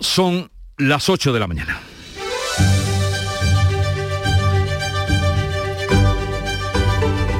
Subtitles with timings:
[0.00, 1.80] Son las 8 de la mañana.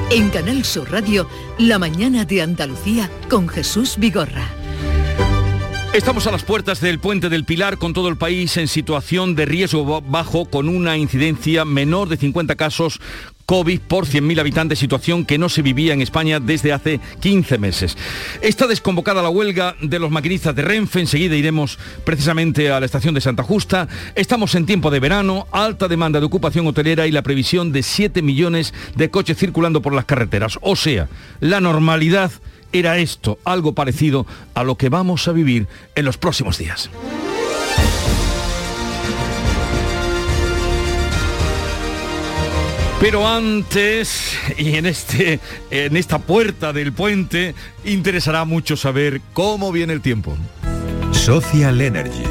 [0.09, 4.47] En Canal Sur Radio, La mañana de Andalucía con Jesús Vigorra.
[5.93, 9.45] Estamos a las puertas del puente del Pilar con todo el país en situación de
[9.45, 12.99] riesgo bajo con una incidencia menor de 50 casos
[13.49, 17.97] COVID por 100.000 habitantes, situación que no se vivía en España desde hace 15 meses.
[18.43, 23.15] Está desconvocada la huelga de los maquinistas de Renfe, enseguida iremos precisamente a la estación
[23.15, 23.87] de Santa Justa.
[24.13, 28.21] Estamos en tiempo de verano, alta demanda de ocupación hotelera y la previsión de 7
[28.21, 30.59] millones de coches circulando por las carreteras.
[30.61, 31.09] O sea,
[31.39, 32.31] la normalidad
[32.71, 36.91] era esto, algo parecido a lo que vamos a vivir en los próximos días.
[42.99, 45.39] Pero antes, y en, este,
[45.71, 50.37] en esta puerta del puente, interesará mucho saber cómo viene el tiempo.
[51.11, 52.25] Social Energy.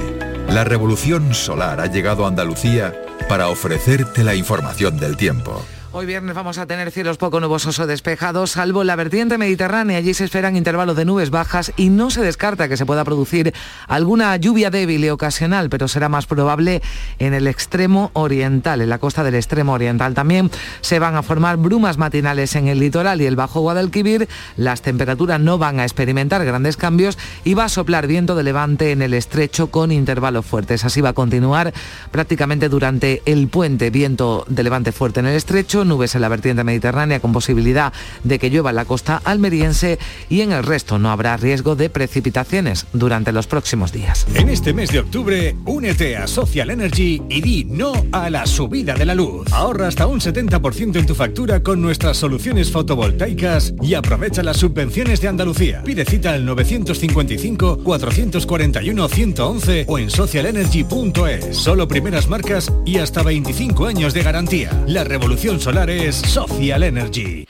[0.51, 2.95] La revolución solar ha llegado a Andalucía
[3.29, 5.65] para ofrecerte la información del tiempo.
[5.91, 9.97] Hoy viernes vamos a tener cielos poco nubosos o despejados, salvo la vertiente mediterránea.
[9.97, 13.55] Allí se esperan intervalos de nubes bajas y no se descarta que se pueda producir
[13.87, 16.83] alguna lluvia débil y ocasional, pero será más probable
[17.19, 20.13] en el extremo oriental, en la costa del extremo oriental.
[20.13, 20.51] También
[20.83, 24.29] se van a formar brumas matinales en el litoral y el Bajo Guadalquivir.
[24.59, 28.93] Las temperaturas no van a experimentar grandes cambios y va a soplar viento de levante
[28.93, 30.85] en el estrecho con intervalos fuertes.
[30.85, 31.73] Así va a continuar
[32.11, 36.65] prácticamente durante el puente, viento de levante fuerte en el estrecho nubes en la vertiente
[36.65, 37.93] mediterránea con posibilidad
[38.25, 39.99] de que llueva en la costa almeriense
[40.29, 44.27] y en el resto no habrá riesgo de precipitaciones durante los próximos días.
[44.35, 48.95] En este mes de octubre, únete a Social Energy y di no a la subida
[48.95, 49.53] de la luz.
[49.53, 55.21] Ahorra hasta un 70% en tu factura con nuestras soluciones fotovoltaicas y aprovecha las subvenciones
[55.21, 55.83] de Andalucía.
[55.85, 61.57] Pide cita al 955 441 111 o en socialenergy.es.
[61.57, 64.71] Solo primeras marcas y hasta 25 años de garantía.
[64.87, 67.47] La revolución solares Social Energy.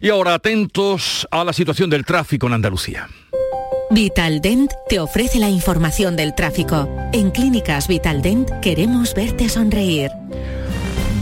[0.00, 3.08] Y ahora atentos a la situación del tráfico en Andalucía.
[3.90, 6.88] Vitaldent te ofrece la información del tráfico.
[7.12, 10.12] En Clínicas Vitaldent queremos verte sonreír.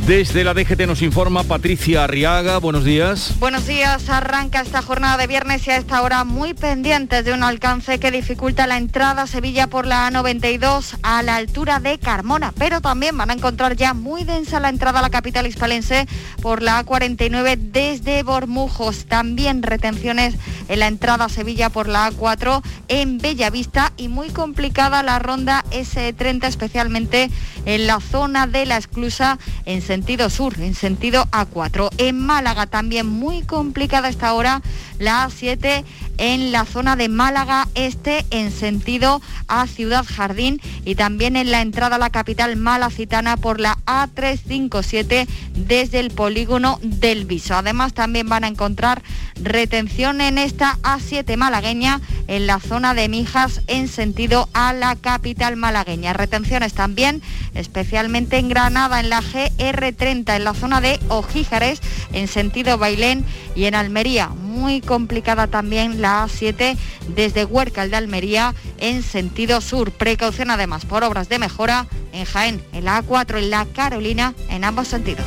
[0.07, 2.59] Desde la DGT nos informa Patricia Arriaga.
[2.59, 3.37] Buenos días.
[3.41, 4.11] Buenos días.
[4.11, 8.11] Arranca esta jornada de viernes y a esta hora muy pendientes de un alcance que
[8.11, 12.53] dificulta la entrada a Sevilla por la A92 a la altura de Carmona.
[12.59, 16.07] Pero también van a encontrar ya muy densa la entrada a la capital hispalense
[16.43, 19.07] por la A49 desde Bormujos.
[19.07, 20.35] También retenciones
[20.69, 25.65] en la entrada a Sevilla por la A4 en Bellavista y muy complicada la ronda
[25.71, 27.31] S30 especialmente
[27.65, 31.89] en la zona de la esclusa en sentido sur, en sentido A4.
[31.99, 34.61] En Málaga también muy complicada esta hora
[34.99, 35.85] la A7
[36.19, 41.61] en la zona de Málaga Este en sentido a Ciudad Jardín y también en la
[41.61, 47.55] entrada a la capital malacitana por la A357 desde el polígono del Viso.
[47.55, 49.03] Además también van a encontrar
[49.37, 55.57] retención en esta A7 malagueña en la zona de Mijas en sentido a la capital
[55.57, 56.13] malagueña.
[56.13, 57.23] Retenciones también
[57.55, 61.81] especialmente en Granada en la GR30 en la zona de Ojíjares
[62.13, 63.25] en sentido Bailén
[63.55, 66.77] y en Almería muy complicada también la A7
[67.17, 69.91] desde Huércal de Almería en sentido sur.
[69.91, 74.65] Precaución además por obras de mejora en Jaén, en la A4, en la Carolina, en
[74.65, 75.25] ambos sentidos.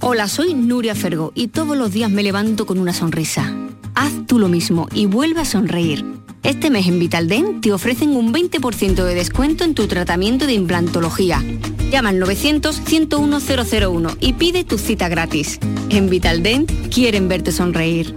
[0.00, 3.54] Hola, soy Nuria Fergo y todos los días me levanto con una sonrisa.
[3.94, 6.04] Haz tú lo mismo y vuelve a sonreír.
[6.42, 11.44] Este mes en Vitaldent te ofrecen un 20% de descuento en tu tratamiento de implantología.
[11.92, 15.60] Llama al 900-101-001 y pide tu cita gratis.
[15.90, 18.16] En Vitaldent quieren verte sonreír.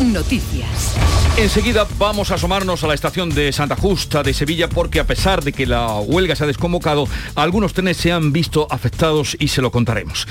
[0.00, 0.94] Noticias.
[1.36, 5.44] Enseguida vamos a asomarnos a la estación de Santa Justa de Sevilla porque a pesar
[5.44, 9.62] de que la huelga se ha desconvocado, algunos trenes se han visto afectados y se
[9.62, 10.26] lo contaremos.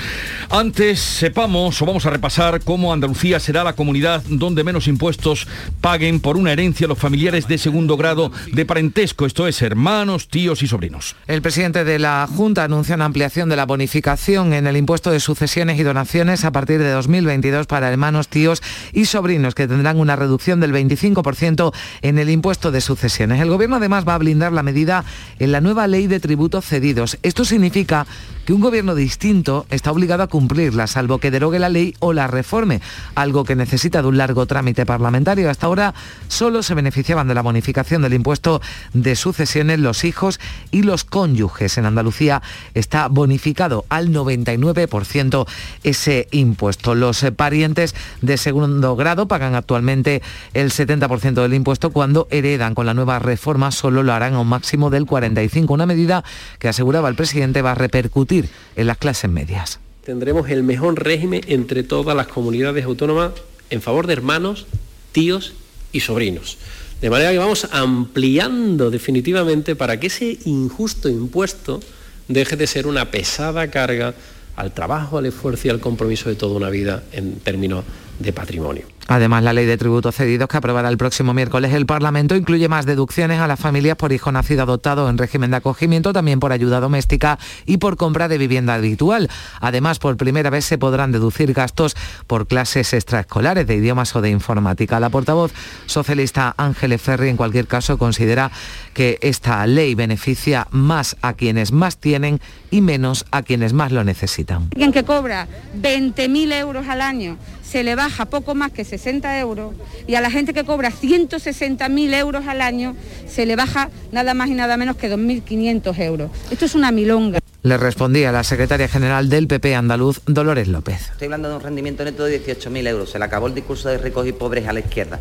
[0.50, 5.46] Antes sepamos o vamos a repasar cómo Andalucía será la comunidad donde menos impuestos
[5.80, 10.28] paguen por una herencia a los familiares de segundo grado de parentesco, esto es hermanos,
[10.28, 11.16] tíos y sobrinos.
[11.26, 15.20] El presidente de la Junta anuncia una ampliación de la bonificación en el impuesto de
[15.20, 18.62] sucesiones y donaciones a partir de 2022 para hermanos, tíos
[18.92, 23.42] y sobrinos que tendrán una reducción del 25% en el impuesto de sucesiones.
[23.42, 25.04] El Gobierno además va a blindar la medida
[25.40, 27.18] en la nueva ley de tributos cedidos.
[27.24, 28.06] Esto significa
[28.48, 32.28] que un gobierno distinto está obligado a cumplirla, salvo que derogue la ley o la
[32.28, 32.80] reforme,
[33.14, 35.50] algo que necesita de un largo trámite parlamentario.
[35.50, 35.92] Hasta ahora
[36.28, 38.62] solo se beneficiaban de la bonificación del impuesto
[38.94, 40.40] de sucesiones los hijos
[40.70, 41.76] y los cónyuges.
[41.76, 42.40] En Andalucía
[42.72, 45.46] está bonificado al 99%
[45.82, 46.94] ese impuesto.
[46.94, 50.22] Los parientes de segundo grado pagan actualmente
[50.54, 52.74] el 70% del impuesto cuando heredan.
[52.74, 56.24] Con la nueva reforma solo lo harán a un máximo del 45%, una medida
[56.58, 59.80] que aseguraba el presidente va a repercutir en las clases medias.
[60.04, 63.32] Tendremos el mejor régimen entre todas las comunidades autónomas
[63.70, 64.66] en favor de hermanos,
[65.12, 65.52] tíos
[65.92, 66.58] y sobrinos.
[67.00, 71.80] De manera que vamos ampliando definitivamente para que ese injusto impuesto
[72.26, 74.14] deje de ser una pesada carga
[74.56, 77.84] al trabajo, al esfuerzo y al compromiso de toda una vida en términos
[78.18, 78.84] de patrimonio.
[79.08, 82.84] Además, la ley de tributos cedidos que aprobará el próximo miércoles el Parlamento incluye más
[82.84, 86.78] deducciones a las familias por hijo nacido adoptado en régimen de acogimiento, también por ayuda
[86.78, 89.30] doméstica y por compra de vivienda habitual.
[89.60, 91.96] Además, por primera vez se podrán deducir gastos
[92.26, 95.00] por clases extraescolares de idiomas o de informática.
[95.00, 95.52] La portavoz
[95.86, 98.50] socialista Ángeles Ferri, en cualquier caso, considera
[98.92, 102.40] que esta ley beneficia más a quienes más tienen
[102.70, 104.68] y menos a quienes más lo necesitan.
[104.72, 105.48] Alguien que cobra
[105.80, 107.38] 20.000 euros al año
[107.70, 109.74] se le baja poco más que 60 euros
[110.06, 114.48] y a la gente que cobra 160.000 euros al año se le baja nada más
[114.48, 116.30] y nada menos que 2.500 euros.
[116.50, 117.40] Esto es una milonga.
[117.62, 121.10] Le respondía la secretaria general del PP andaluz, Dolores López.
[121.10, 123.10] Estoy hablando de un rendimiento neto de 18.000 euros.
[123.10, 125.20] Se le acabó el discurso de ricos y pobres a la izquierda.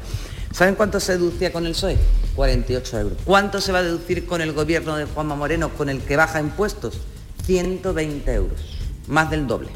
[0.51, 1.97] ¿Saben cuánto se deducía con el PSOE?
[2.35, 3.17] 48 euros.
[3.25, 6.39] ¿Cuánto se va a deducir con el gobierno de Juanma Moreno, con el que baja
[6.39, 7.01] impuestos?
[7.45, 8.77] 120 euros.
[9.07, 9.69] Más del doble.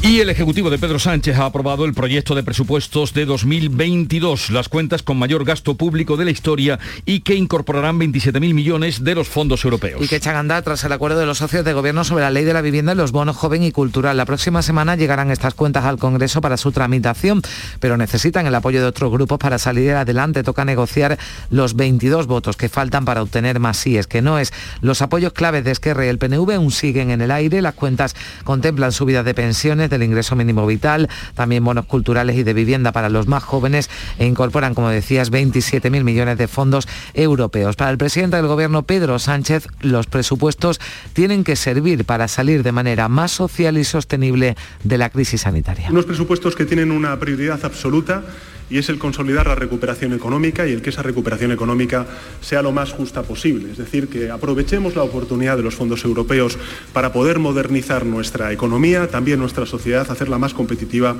[0.00, 4.68] Y el Ejecutivo de Pedro Sánchez ha aprobado el proyecto de presupuestos de 2022, las
[4.68, 9.26] cuentas con mayor gasto público de la historia y que incorporarán 27.000 millones de los
[9.26, 10.00] fondos europeos.
[10.00, 12.44] Y que echan andar tras el acuerdo de los socios de gobierno sobre la ley
[12.44, 14.16] de la vivienda y los bonos joven y cultural.
[14.16, 17.42] La próxima semana llegarán estas cuentas al Congreso para su tramitación,
[17.80, 20.44] pero necesitan el apoyo de otros grupos para salir adelante.
[20.44, 21.18] Toca negociar
[21.50, 24.52] los 22 votos que faltan para obtener más síes, que no es.
[24.80, 27.60] Los apoyos claves de Esquerra y el PNV aún siguen en el aire.
[27.60, 32.54] Las cuentas contemplan subidas de pensiones del ingreso mínimo vital, también bonos culturales y de
[32.54, 37.76] vivienda para los más jóvenes e incorporan, como decías, 27.000 millones de fondos europeos.
[37.76, 40.80] Para el presidente del Gobierno, Pedro Sánchez, los presupuestos
[41.12, 45.88] tienen que servir para salir de manera más social y sostenible de la crisis sanitaria.
[45.90, 48.24] Unos presupuestos que tienen una prioridad absoluta
[48.70, 52.06] y es el consolidar la recuperación económica y el que esa recuperación económica
[52.40, 53.70] sea lo más justa posible.
[53.70, 56.58] Es decir, que aprovechemos la oportunidad de los fondos europeos
[56.92, 61.16] para poder modernizar nuestra economía, también nuestra sociedad, hacerla más competitiva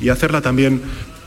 [0.00, 0.82] y hacerla también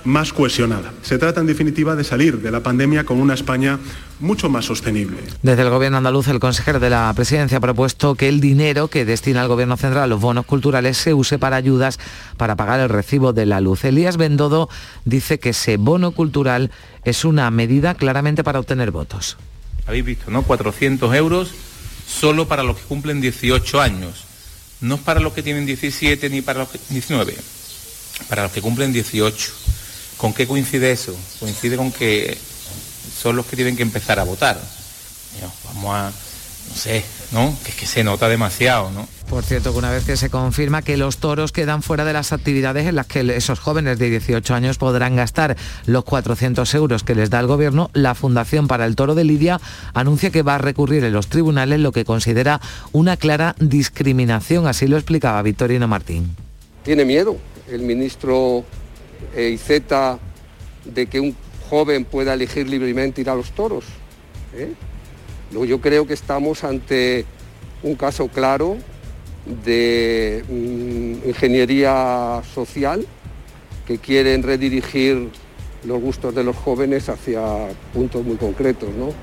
[0.05, 0.93] más cohesionada.
[1.01, 3.79] Se trata, en definitiva, de salir de la pandemia con una España
[4.19, 5.17] mucho más sostenible.
[5.41, 9.05] Desde el Gobierno andaluz, el consejero de la Presidencia ha propuesto que el dinero que
[9.05, 11.99] destina el Gobierno central a los bonos culturales se use para ayudas
[12.37, 13.83] para pagar el recibo de la luz.
[13.85, 14.69] Elías Bendodo
[15.05, 16.71] dice que ese bono cultural
[17.03, 19.37] es una medida claramente para obtener votos.
[19.85, 20.43] Habéis visto, ¿no?
[20.43, 21.51] 400 euros
[22.07, 24.25] solo para los que cumplen 18 años.
[24.81, 27.35] No es para los que tienen 17 ni para los que 19,
[28.27, 29.62] para los que cumplen 18
[30.23, 31.13] ¿Con qué coincide eso?
[31.41, 32.37] Coincide con que
[33.13, 34.57] son los que tienen que empezar a votar.
[35.65, 36.13] Vamos a,
[36.69, 37.03] no sé,
[37.33, 37.53] ¿no?
[37.61, 39.05] Que es que se nota demasiado, ¿no?
[39.29, 42.31] Por cierto, que una vez que se confirma que los toros quedan fuera de las
[42.31, 47.15] actividades en las que esos jóvenes de 18 años podrán gastar los 400 euros que
[47.15, 49.59] les da el gobierno, la Fundación para el Toro de Lidia
[49.93, 52.61] anuncia que va a recurrir en los tribunales lo que considera
[52.93, 56.33] una clara discriminación, así lo explicaba Victorino Martín.
[56.85, 57.35] Tiene miedo
[57.69, 58.63] el ministro
[59.35, 60.19] e y Z
[60.85, 61.35] de que un
[61.69, 63.85] joven pueda elegir libremente ir a los toros.
[64.55, 64.73] ¿eh?
[65.51, 67.25] yo creo que estamos ante
[67.83, 68.77] un caso claro
[69.65, 73.05] de mm, ingeniería social
[73.85, 75.29] que quieren redirigir
[75.85, 77.41] los gustos de los jóvenes hacia
[77.93, 78.89] puntos muy concretos.
[78.93, 79.13] ¿no?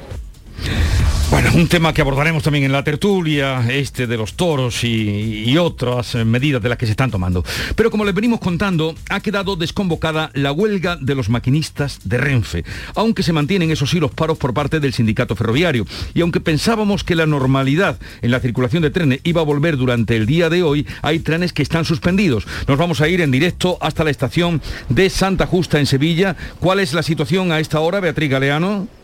[1.31, 6.17] Bueno, un tema que abordaremos también en la tertulia, este de los toros y, otras
[6.17, 7.45] medidas de las que se están tomando.
[7.77, 12.65] Pero como les venimos contando, ha quedado desconvocada la huelga de los maquinistas de Renfe,
[12.97, 15.87] aunque se mantienen esos sí los paros por parte del sindicato ferroviario.
[16.15, 20.17] Y aunque pensábamos que la normalidad en la circulación de trenes iba a volver durante
[20.17, 22.45] el día de hoy, hay trenes que están suspendidos.
[22.67, 26.37] Nos vamos a ir en directo hasta la estación de Santa Justa en Sevilla.
[26.59, 29.00] ¿Cuál es la situación a esta hora, Beatriz Galeano?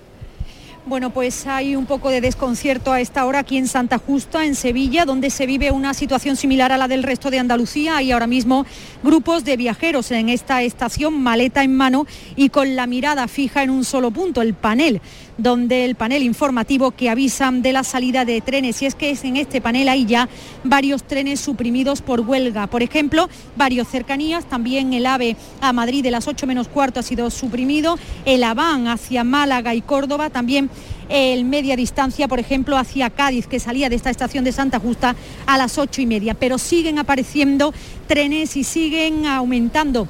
[0.89, 4.55] Bueno, pues hay un poco de desconcierto a esta hora aquí en Santa Justa, en
[4.55, 7.97] Sevilla, donde se vive una situación similar a la del resto de Andalucía.
[7.97, 8.65] Hay ahora mismo
[9.03, 13.71] grupos de viajeros en esta estación, maleta en mano y con la mirada fija en
[13.71, 15.01] un solo punto, el panel
[15.39, 18.81] donde el panel informativo que avisan de la salida de trenes.
[18.83, 20.29] Y es que en este panel hay ya
[20.65, 22.67] varios trenes suprimidos por huelga.
[22.67, 27.03] Por ejemplo, varios cercanías, también el AVE a Madrid de las 8 menos cuarto ha
[27.03, 30.71] sido suprimido, el AVAN hacia Málaga y Córdoba, también
[31.09, 35.17] el media distancia, por ejemplo, hacia Cádiz, que salía de esta estación de Santa Justa
[35.47, 36.35] a las ocho y media.
[36.35, 37.73] Pero siguen apareciendo
[38.07, 40.09] trenes y siguen aumentando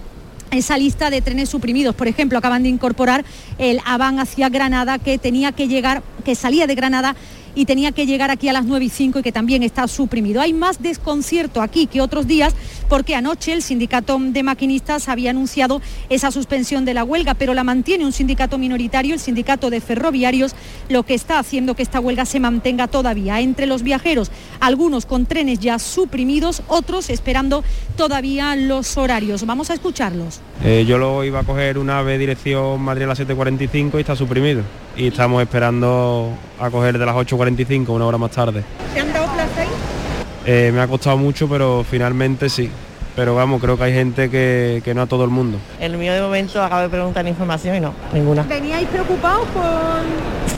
[0.51, 1.95] esa lista de trenes suprimidos.
[1.95, 3.25] Por ejemplo, acaban de incorporar
[3.59, 7.17] el Aván hacia Granada que tenía que llegar, que salía de Granada
[7.57, 10.41] y tenía que llegar aquí a las 9 y 5 y que también está suprimido.
[10.41, 12.55] Hay más desconcierto aquí que otros días
[12.89, 17.65] porque anoche el sindicato de maquinistas había anunciado esa suspensión de la huelga, pero la
[17.65, 20.55] mantiene un sindicato minoritario, el sindicato de ferroviarios,
[20.89, 23.41] lo que está haciendo que esta huelga se mantenga todavía.
[23.41, 27.65] Entre los viajeros, algunos con trenes ya suprimidos, otros esperando
[27.97, 29.47] todavía los horarios.
[29.47, 30.41] Vamos a escucharlos.
[30.63, 34.15] Eh, yo lo iba a coger una ave dirección Madrid a las 7.45 y está
[34.15, 34.63] suprimido.
[34.97, 37.46] Y estamos esperando a coger de las 8.45,
[37.89, 38.65] una hora más tarde.
[38.93, 39.69] ¿Se han dado plaza ahí?
[40.47, 42.71] Eh, me ha costado mucho, pero finalmente sí.
[43.15, 45.59] Pero vamos, creo que hay gente que, que no a todo el mundo.
[45.81, 48.43] El mío de momento acabo de preguntar información y no, ninguna.
[48.43, 49.65] ¿Veníais preocupados por...?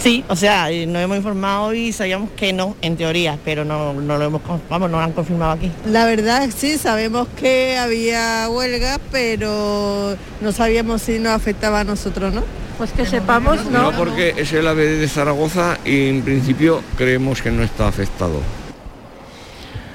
[0.00, 4.18] Sí, o sea, nos hemos informado y sabíamos que no, en teoría, pero no, no
[4.18, 5.71] lo hemos, vamos, no lo han confirmado aquí.
[5.87, 12.33] La verdad sí, sabemos que había huelga, pero no sabíamos si nos afectaba a nosotros,
[12.35, 12.42] ¿no?
[12.78, 13.90] Pues que sepamos, ¿no?
[13.90, 18.40] No, porque es el AVE de Zaragoza y en principio creemos que no está afectado.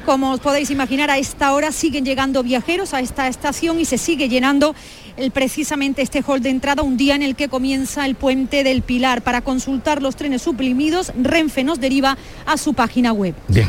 [0.06, 3.98] Como os podéis imaginar, a esta hora siguen llegando viajeros a esta estación y se
[3.98, 4.76] sigue llenando
[5.18, 8.82] el, precisamente este hall de entrada, un día en el que comienza el puente del
[8.82, 9.22] Pilar.
[9.22, 13.36] Para consultar los trenes suprimidos, Renfe nos deriva a su página web.
[13.48, 13.68] Bien,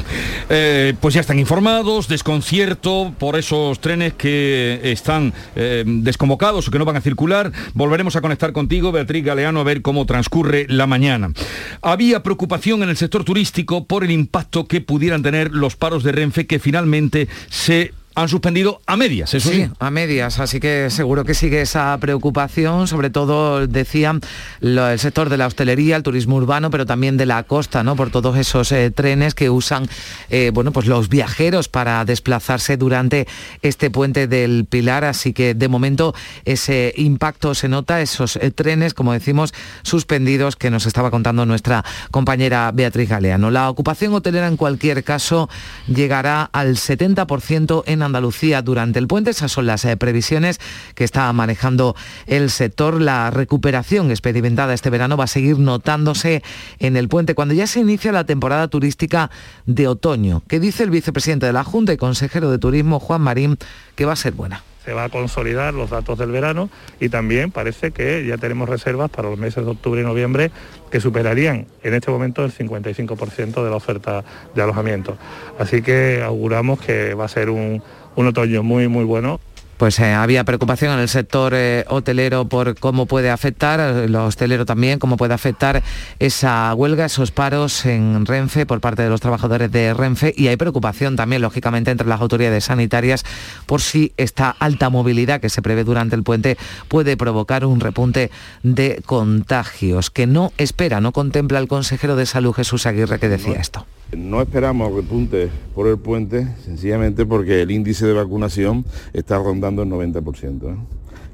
[0.50, 6.78] Eh, pues ya están informados, desconcierto por esos trenes que están eh, desconvocados o que
[6.78, 7.50] no van a circular.
[7.72, 11.32] Volveremos a conectar contigo, Beatriz Galeano, a ver cómo transcurre la mañana.
[11.80, 16.12] Había preocupación en el sector turístico por el impacto que pudieran tener los paros de
[16.12, 19.64] Renfe que finalmente se han suspendido a medias, eso sí.
[19.64, 24.20] Sí, a medias, así que seguro que sigue esa preocupación, sobre todo, decían,
[24.60, 27.96] lo- el sector de la hostelería, el turismo urbano, pero también de la costa, ¿no?
[27.96, 29.88] Por todos esos eh, trenes que usan,
[30.30, 33.26] eh, bueno, pues los viajeros para desplazarse durante
[33.62, 38.94] este puente del Pilar, así que de momento ese impacto se nota, esos eh, trenes,
[38.94, 39.52] como decimos,
[39.82, 43.50] suspendidos que nos estaba contando nuestra compañera Beatriz Galeano.
[43.50, 45.48] La ocupación hotelera en cualquier caso
[45.88, 49.30] llegará al 70% en Andalucía durante el puente.
[49.30, 50.60] Esas son las eh, previsiones
[50.94, 51.96] que está manejando
[52.26, 53.00] el sector.
[53.00, 56.42] La recuperación experimentada este verano va a seguir notándose
[56.78, 59.30] en el puente cuando ya se inicia la temporada turística
[59.66, 60.42] de otoño.
[60.48, 63.58] ¿Qué dice el vicepresidente de la Junta y consejero de Turismo, Juan Marín,
[63.94, 64.62] que va a ser buena?
[64.84, 66.68] Se va a consolidar los datos del verano
[67.00, 70.50] y también parece que ya tenemos reservas para los meses de octubre y noviembre
[70.90, 74.24] que superarían en este momento el 55% de la oferta
[74.54, 75.16] de alojamiento.
[75.58, 77.82] Así que auguramos que va a ser un,
[78.16, 79.40] un otoño muy muy bueno.
[79.76, 84.26] Pues eh, había preocupación en el sector eh, hotelero por cómo puede afectar, eh, lo
[84.26, 85.82] hostelero también, cómo puede afectar
[86.20, 90.56] esa huelga, esos paros en Renfe por parte de los trabajadores de Renfe y hay
[90.56, 93.24] preocupación también, lógicamente, entre las autoridades sanitarias
[93.66, 96.56] por si esta alta movilidad que se prevé durante el puente
[96.88, 98.30] puede provocar un repunte
[98.62, 103.54] de contagios, que no espera, no contempla el consejero de salud Jesús Aguirre que decía
[103.54, 103.86] esto.
[104.16, 109.90] No esperamos repunte por el puente, sencillamente porque el índice de vacunación está rondando el
[109.90, 110.72] 90%.
[110.72, 110.76] ¿eh?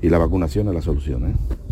[0.02, 1.30] Y la vacunación es la solución.
[1.30, 1.69] ¿eh?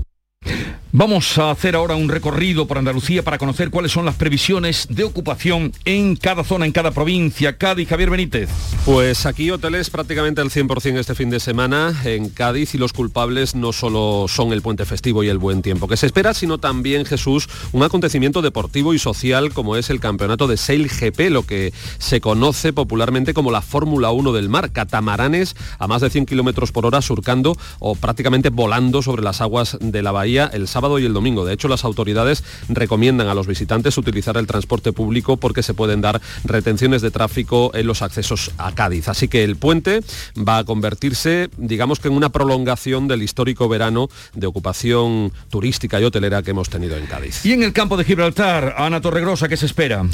[0.90, 5.04] Vamos a hacer ahora un recorrido por Andalucía para conocer cuáles son las previsiones de
[5.04, 7.59] ocupación en cada zona, en cada provincia.
[7.59, 8.49] Cádiz, Javier Benítez.
[8.87, 13.54] Pues aquí hoteles prácticamente al 100% este fin de semana en Cádiz y los culpables
[13.54, 17.04] no solo son el puente festivo y el buen tiempo que se espera, sino también
[17.04, 21.75] Jesús un acontecimiento deportivo y social como es el campeonato de Sail GP, lo que
[21.99, 26.73] se conoce popularmente como la Fórmula 1 del mar, catamaranes a más de 100 kilómetros
[26.73, 30.66] por hora surcando o prácticamente volando sobre las aguas de la bahía el
[30.99, 31.44] y el domingo.
[31.44, 36.00] De hecho, las autoridades recomiendan a los visitantes utilizar el transporte público porque se pueden
[36.00, 39.08] dar retenciones de tráfico en los accesos a Cádiz.
[39.08, 40.00] Así que el puente
[40.37, 46.04] va a convertirse, digamos que en una prolongación del histórico verano de ocupación turística y
[46.04, 47.44] hotelera que hemos tenido en Cádiz.
[47.44, 50.06] Y en el campo de Gibraltar, Ana Torregrosa, ¿qué se espera?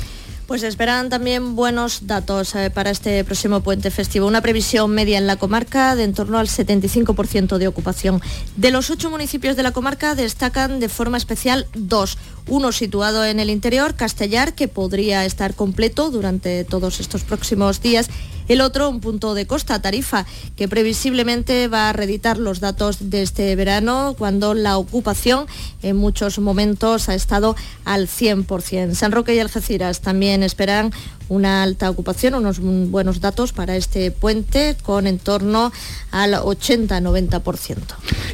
[0.46, 4.26] Pues esperan también buenos datos eh, para este próximo puente festivo.
[4.26, 8.20] Una previsión media en la comarca de en torno al 75% de ocupación.
[8.56, 12.18] De los ocho municipios de la comarca destacan de forma especial dos.
[12.46, 18.08] Uno situado en el interior, Castellar, que podría estar completo durante todos estos próximos días
[18.46, 23.22] el otro, un punto de costa, Tarifa, que previsiblemente va a reeditar los datos de
[23.22, 25.46] este verano cuando la ocupación
[25.82, 28.94] en muchos momentos ha estado al 100%.
[28.94, 30.92] San Roque y Algeciras también esperan
[31.28, 35.72] una alta ocupación, unos buenos datos para este puente con en torno
[36.10, 37.76] al 80-90%.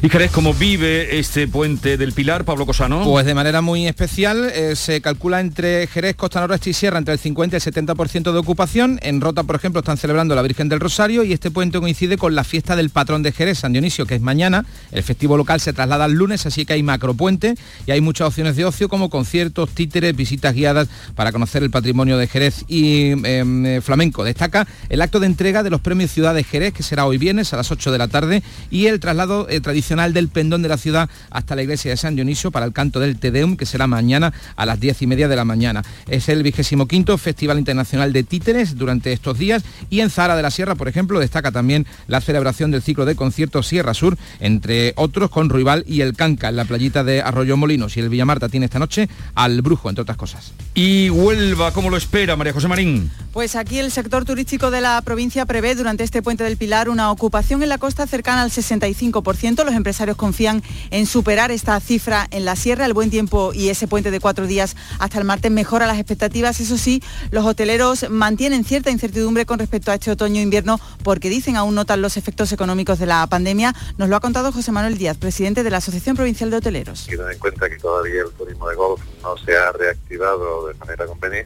[0.01, 3.03] ¿Y crees cómo vive este puente del Pilar, Pablo Cosano?
[3.03, 7.13] Pues de manera muy especial, eh, se calcula entre Jerez, Costa Noroeste y Sierra entre
[7.13, 8.99] el 50 y el 70% de ocupación.
[9.01, 12.35] En Rota, por ejemplo, están celebrando la Virgen del Rosario y este puente coincide con
[12.35, 14.65] la fiesta del patrón de Jerez, San Dionisio, que es mañana.
[14.91, 17.55] El festivo local se traslada al lunes, así que hay macropuente
[17.85, 22.17] y hay muchas opciones de ocio como conciertos, títeres, visitas guiadas para conocer el patrimonio
[22.17, 24.23] de Jerez y Em, eh, flamenco.
[24.23, 27.53] Destaca el acto de entrega de los premios Ciudad de Jerez, que será hoy viernes
[27.53, 30.77] a las 8 de la tarde, y el traslado eh, tradicional del pendón de la
[30.77, 34.33] ciudad hasta la iglesia de San Dionisio para el canto del Tedeum, que será mañana
[34.55, 35.83] a las 10 y media de la mañana.
[36.07, 40.41] Es el vigésimo quinto Festival Internacional de Títeres durante estos días y en Zara de
[40.41, 44.93] la Sierra, por ejemplo, destaca también la celebración del ciclo de conciertos Sierra Sur, entre
[44.95, 47.95] otros con Ruibal y el Canca en la playita de Arroyo Molinos.
[47.97, 50.53] Y el Villamarta tiene esta noche al Brujo, entre otras cosas.
[50.73, 53.11] Y Huelva, ¿cómo lo espera María José Marín?
[53.33, 57.11] Pues aquí el sector turístico de la provincia prevé durante este puente del Pilar una
[57.11, 59.63] ocupación en la costa cercana al 65%.
[59.63, 62.85] Los empresarios confían en superar esta cifra en la sierra.
[62.85, 66.59] El buen tiempo y ese puente de cuatro días hasta el martes mejora las expectativas.
[66.59, 67.01] Eso sí,
[67.31, 72.17] los hoteleros mantienen cierta incertidumbre con respecto a este otoño-invierno porque dicen aún notan los
[72.17, 73.73] efectos económicos de la pandemia.
[73.97, 77.05] Nos lo ha contado José Manuel Díaz, presidente de la Asociación Provincial de Hoteleros.
[77.05, 81.05] Teniendo en cuenta que todavía el turismo de golf no se ha reactivado de manera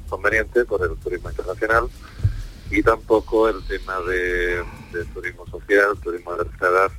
[0.10, 1.88] conveniente por el turismo internacional
[2.72, 4.64] y tampoco el tema de,
[5.14, 6.90] turismo social, turismo de tercera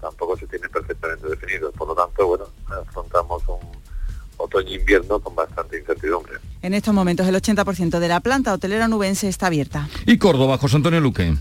[0.00, 1.72] tampoco se tiene perfectamente definido.
[1.72, 3.58] Por lo tanto, bueno, afrontamos un
[4.36, 6.38] otoño-invierno con bastante incertidumbre.
[6.62, 9.88] En estos momentos el 80% de la planta hotelera nubense está abierta.
[10.06, 11.36] ¿Y Córdoba, José Antonio Luque?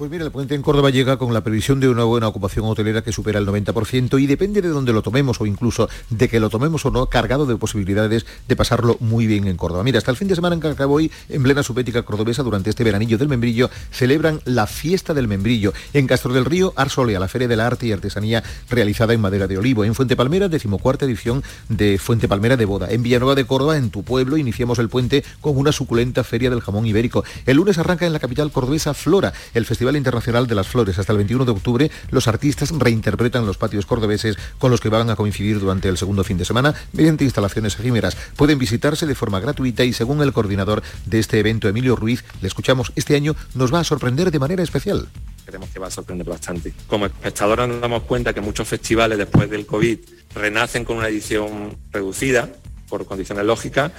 [0.00, 3.02] Pues mira, el puente en Córdoba llega con la previsión de una buena ocupación hotelera
[3.02, 6.48] que supera el 90% y depende de dónde lo tomemos o incluso de que lo
[6.48, 9.84] tomemos o no, cargado de posibilidades de pasarlo muy bien en Córdoba.
[9.84, 13.18] Mira, hasta el fin de semana en Carcaboy, en plena subética cordobesa, durante este veranillo
[13.18, 15.74] del membrillo, celebran la fiesta del membrillo.
[15.92, 19.58] En Castro del Río, Arsolea, la Feria del Arte y Artesanía realizada en madera de
[19.58, 19.84] olivo.
[19.84, 22.90] En Fuente Palmera, decimocuarta edición de Fuente Palmera de Boda.
[22.90, 26.62] En Villanueva de Córdoba, en tu pueblo, iniciamos el puente con una suculenta Feria del
[26.62, 27.22] Jamón Ibérico.
[27.44, 30.98] El lunes arranca en la capital cordobesa Flora, el Festival Internacional de las Flores.
[30.98, 35.10] Hasta el 21 de octubre, los artistas reinterpretan los patios cordobeses con los que van
[35.10, 38.16] a coincidir durante el segundo fin de semana mediante instalaciones efímeras.
[38.36, 42.48] Pueden visitarse de forma gratuita y según el coordinador de este evento, Emilio Ruiz, le
[42.48, 45.08] escuchamos, este año nos va a sorprender de manera especial
[45.50, 46.72] creemos que va a sorprender bastante.
[46.86, 49.98] Como espectadores nos damos cuenta que muchos festivales después del COVID
[50.34, 52.48] renacen con una edición reducida
[52.88, 53.90] por condiciones lógicas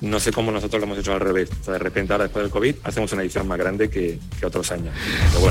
[0.00, 1.50] no sé cómo nosotros lo hemos hecho al revés.
[1.66, 4.94] de repente ahora después del COVID hacemos una edición más grande que, otros años.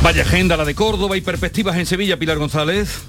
[0.01, 3.01] Vaya agenda la de Córdoba y perspectivas en Sevilla, Pilar González.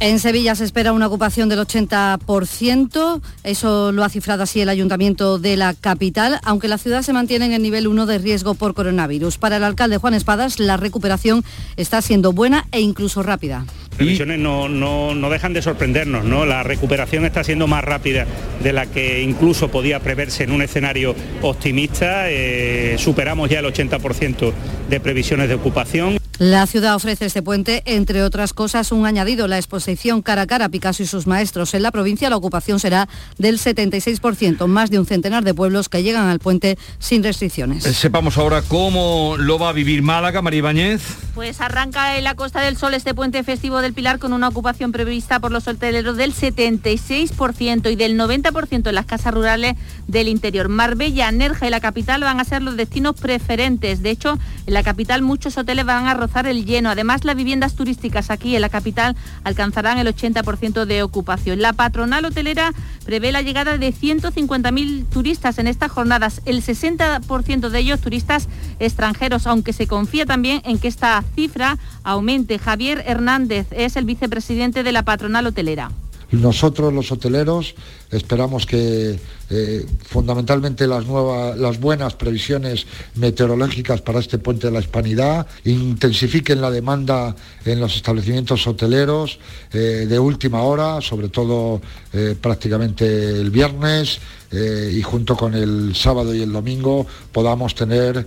[0.00, 5.38] En Sevilla se espera una ocupación del 80%, eso lo ha cifrado así el ayuntamiento
[5.38, 8.74] de la capital, aunque la ciudad se mantiene en el nivel 1 de riesgo por
[8.74, 9.38] coronavirus.
[9.38, 11.44] Para el alcalde Juan Espadas, la recuperación
[11.76, 13.64] está siendo buena e incluso rápida.
[13.96, 16.44] Previsiones no, no, dejan de sorprendernos, ¿no?
[16.44, 18.26] La recuperación está siendo más rápida
[18.62, 22.28] de la que incluso podía preverse en un escenario optimista.
[22.28, 24.52] Eh, superamos ya el 80%
[24.90, 26.18] de previsiones de ocupación.
[26.38, 30.68] La ciudad ofrece este puente, entre otras cosas, un añadido, la exposición cara a cara
[30.68, 31.74] Picasso y sus maestros.
[31.74, 36.02] En la provincia la ocupación será del 76%, más de un centenar de pueblos que
[36.02, 37.86] llegan al puente sin restricciones.
[37.86, 41.02] Eh, sepamos ahora cómo lo va a vivir Málaga, María Ibáñez.
[41.36, 44.90] Pues arranca en la Costa del Sol este puente festivo del Pilar con una ocupación
[44.90, 49.76] prevista por los hoteleros del 76% y del 90% en las casas rurales
[50.08, 50.68] del interior.
[50.68, 54.02] Marbella, Nerja y la capital van a ser los destinos preferentes.
[54.02, 56.90] De hecho, en la capital muchos hoteles van a el lleno.
[56.90, 61.60] Además, las viviendas turísticas aquí en la capital alcanzarán el 80% de ocupación.
[61.62, 62.72] La patronal hotelera
[63.04, 69.46] prevé la llegada de 150.000 turistas en estas jornadas, el 60% de ellos turistas extranjeros,
[69.46, 72.58] aunque se confía también en que esta cifra aumente.
[72.58, 75.90] Javier Hernández es el vicepresidente de la patronal hotelera.
[76.40, 77.74] Nosotros los hoteleros
[78.10, 79.18] esperamos que
[79.50, 86.70] eh, fundamentalmente las, las buenas previsiones meteorológicas para este puente de la Hispanidad intensifiquen la
[86.70, 89.38] demanda en los establecimientos hoteleros
[89.72, 91.80] eh, de última hora, sobre todo
[92.12, 93.06] eh, prácticamente
[93.40, 94.20] el viernes
[94.52, 98.24] y junto con el sábado y el domingo podamos tener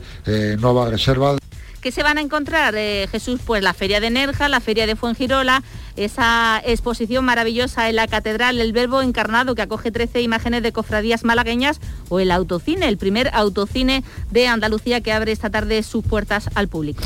[0.60, 1.38] nuevas reservas.
[1.80, 2.76] ¿Qué se van a encontrar,
[3.10, 3.40] Jesús?
[3.46, 5.64] Pues la Feria de Nerja, la Feria de Fuengirola,
[5.98, 11.24] esa exposición maravillosa en la Catedral, el Verbo Encarnado, que acoge 13 imágenes de cofradías
[11.24, 11.80] malagueñas,
[12.10, 16.68] o el autocine, el primer autocine de Andalucía que abre esta tarde sus puertas al
[16.68, 17.04] público.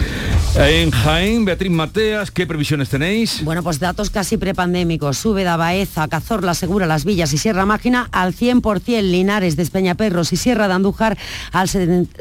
[0.56, 3.44] En Jaén, Beatriz Mateas, ¿qué previsiones tenéis?
[3.44, 5.18] Bueno, pues datos casi prepandémicos.
[5.18, 10.36] Sube da Baeza, Cazorla, Segura, Las Villas y Sierra Mágina al 100%, Linares, Despeñaperros y
[10.36, 11.18] Sierra de Andújar
[11.52, 11.70] al,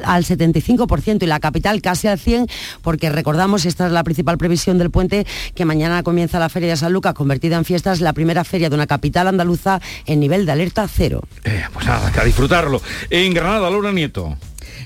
[0.05, 2.49] al 75% y la capital casi al 100%
[2.83, 6.77] porque recordamos, esta es la principal previsión del puente, que mañana comienza la Feria de
[6.77, 10.53] San Lucas, convertida en fiestas, la primera feria de una capital andaluza en nivel de
[10.53, 11.23] alerta cero.
[11.43, 12.83] Eh, pues nada, que a disfrutarlo.
[13.09, 14.37] En Granada, Laura Nieto.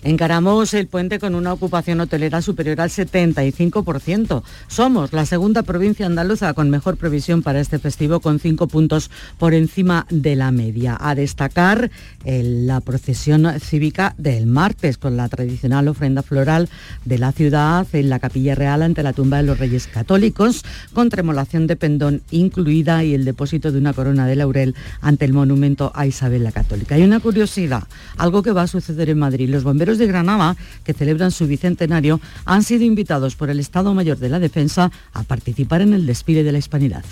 [0.04, 4.42] Encaramos el puente con una ocupación hotelera superior al 75%.
[4.68, 9.54] Somos la segunda provincia andaluza con mejor previsión para este festivo, con cinco puntos por
[9.54, 10.98] encima de la media.
[11.00, 11.90] A destacar
[12.22, 16.68] la procesión cívica del martes, con la tradicional ofrenda floral
[17.06, 21.08] de la ciudad en la Capilla Real ante la tumba de los Reyes Católicos, con
[21.08, 25.92] tremolación de pendón incluida y el depósito de una corona de laurel ante el monumento
[25.94, 26.96] a Isabel la Católica.
[26.96, 27.84] Hay una curiosidad,
[28.18, 29.48] algo que va a suceder en Madrid.
[29.48, 34.18] Los bomberos de Granada, que celebran su bicentenario, han sido invitados por el Estado Mayor
[34.18, 37.04] de la Defensa a participar en el desfile de la Hispanidad.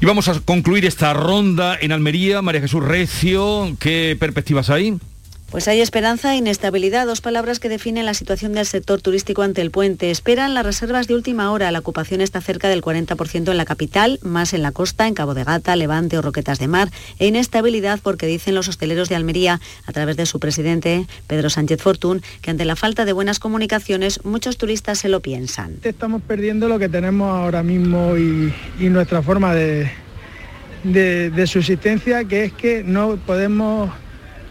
[0.00, 2.42] Y vamos a concluir esta ronda en Almería.
[2.42, 4.98] María Jesús Recio, ¿qué perspectivas hay?
[5.50, 9.60] Pues hay esperanza e inestabilidad, dos palabras que definen la situación del sector turístico ante
[9.60, 10.12] el puente.
[10.12, 11.72] Esperan las reservas de última hora.
[11.72, 15.34] La ocupación está cerca del 40% en la capital, más en la costa, en Cabo
[15.34, 16.90] de Gata, Levante o Roquetas de Mar.
[17.18, 21.82] E inestabilidad porque dicen los hosteleros de Almería, a través de su presidente, Pedro Sánchez
[21.82, 25.78] Fortún, que ante la falta de buenas comunicaciones, muchos turistas se lo piensan.
[25.82, 29.90] Estamos perdiendo lo que tenemos ahora mismo y, nuestra forma de,
[30.84, 33.90] de subsistencia, que es que no podemos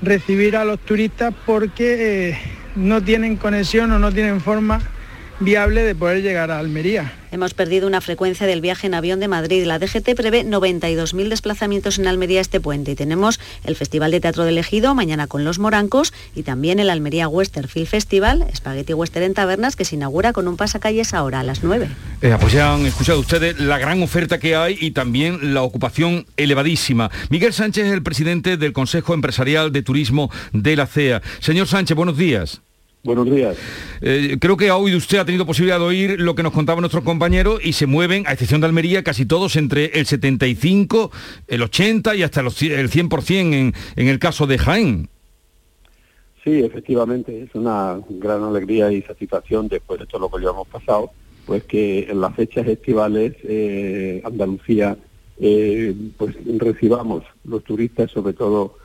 [0.01, 2.38] recibir a los turistas porque eh,
[2.75, 4.79] no tienen conexión o no tienen forma
[5.39, 7.13] viable de poder llegar a Almería.
[7.32, 9.63] Hemos perdido una frecuencia del viaje en avión de Madrid.
[9.65, 14.45] La DGT prevé 92.000 desplazamientos en Almería este puente y tenemos el Festival de Teatro
[14.45, 19.25] del Ejido mañana con Los Morancos y también el Almería Western Film Festival, Spaghetti Western
[19.25, 21.88] en Tabernas, que se inaugura con un pasacalles ahora a las 9.
[22.21, 26.25] Eh, pues ya han escuchado ustedes la gran oferta que hay y también la ocupación
[26.36, 27.12] elevadísima.
[27.30, 31.21] Miguel Sánchez es el presidente del Consejo Empresarial de Turismo de la CEA.
[31.39, 32.62] Señor Sánchez, buenos días.
[33.01, 33.57] Buenos días.
[34.01, 36.81] Eh, creo que ha oído usted, ha tenido posibilidad de oír lo que nos contaba
[36.81, 41.09] nuestro compañero y se mueven, a excepción de Almería, casi todos entre el 75,
[41.47, 45.09] el 80 y hasta el 100% en, en el caso de Jaén.
[46.43, 51.12] Sí, efectivamente, es una gran alegría y satisfacción después de todo lo que llevamos pasado,
[51.45, 54.97] pues que en las fechas estivales eh, Andalucía
[55.39, 58.75] eh, pues recibamos los turistas, sobre todo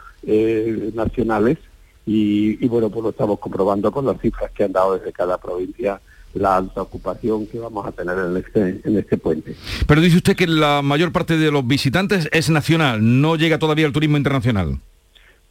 [0.95, 1.59] nacionales,
[2.07, 6.01] y, bueno, pues lo estamos comprobando con las cifras que han dado desde cada provincia
[6.35, 9.55] la alta ocupación que vamos a tener en este, en este puente.
[9.87, 13.87] Pero dice usted que la mayor parte de los visitantes es nacional, no llega todavía
[13.87, 14.79] el turismo internacional.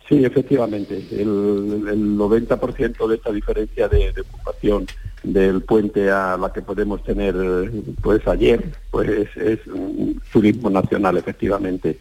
[0.09, 1.01] Sí, efectivamente.
[1.11, 4.85] El, el 90% de esta diferencia de, ocupación
[5.23, 7.33] del puente a la que podemos tener
[8.01, 9.59] pues ayer, pues es, es
[10.33, 11.97] turismo nacional, efectivamente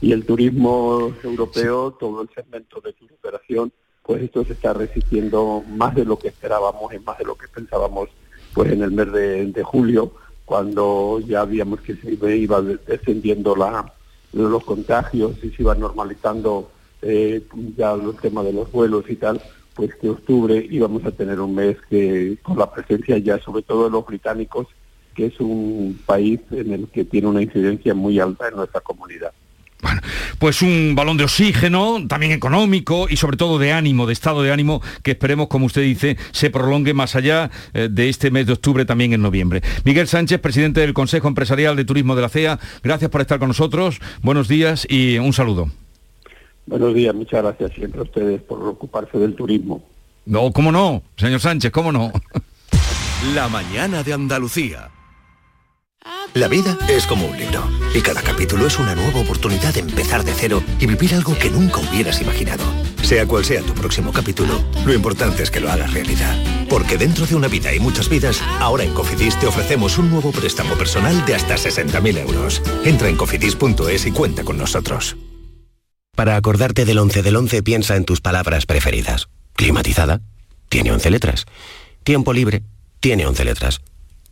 [0.00, 5.62] y el turismo europeo, todo el segmento de tu operación, pues esto se está resistiendo
[5.68, 8.08] más de lo que esperábamos y más de lo que pensábamos
[8.54, 10.12] pues en el mes de, julio,
[10.44, 13.92] cuando ya habíamos que se iba descendiendo la,
[14.32, 16.70] los contagios y se iba normalizando
[17.02, 17.42] eh,
[17.76, 19.40] ya el tema de los vuelos y tal,
[19.74, 23.84] pues que octubre íbamos a tener un mes que con la presencia ya sobre todo
[23.84, 24.66] de los británicos,
[25.14, 29.32] que es un país en el que tiene una incidencia muy alta en nuestra comunidad.
[29.80, 30.00] Bueno,
[30.40, 34.50] pues un balón de oxígeno, también económico y sobre todo de ánimo, de estado de
[34.50, 38.54] ánimo, que esperemos, como usted dice, se prolongue más allá eh, de este mes de
[38.54, 39.62] octubre, también en noviembre.
[39.84, 43.48] Miguel Sánchez, presidente del Consejo Empresarial de Turismo de la CEA, gracias por estar con
[43.48, 45.70] nosotros, buenos días y un saludo.
[46.66, 49.84] Buenos días, muchas gracias siempre a ustedes por ocuparse del turismo.
[50.26, 52.12] No, cómo no, señor Sánchez, cómo no.
[53.34, 54.90] La mañana de Andalucía.
[56.34, 60.24] La vida es como un libro y cada capítulo es una nueva oportunidad de empezar
[60.24, 62.64] de cero y vivir algo que nunca hubieras imaginado.
[63.02, 66.36] Sea cual sea tu próximo capítulo, lo importante es que lo hagas realidad.
[66.68, 70.30] Porque dentro de una vida y muchas vidas, ahora en Cofidis te ofrecemos un nuevo
[70.30, 72.62] préstamo personal de hasta 60.000 euros.
[72.84, 75.16] Entra en cofidis.es y cuenta con nosotros.
[76.14, 79.28] Para acordarte del 11 del 11 piensa en tus palabras preferidas.
[79.54, 80.20] Climatizada,
[80.68, 81.46] tiene 11 letras.
[82.04, 82.62] Tiempo libre,
[83.00, 83.80] tiene 11 letras.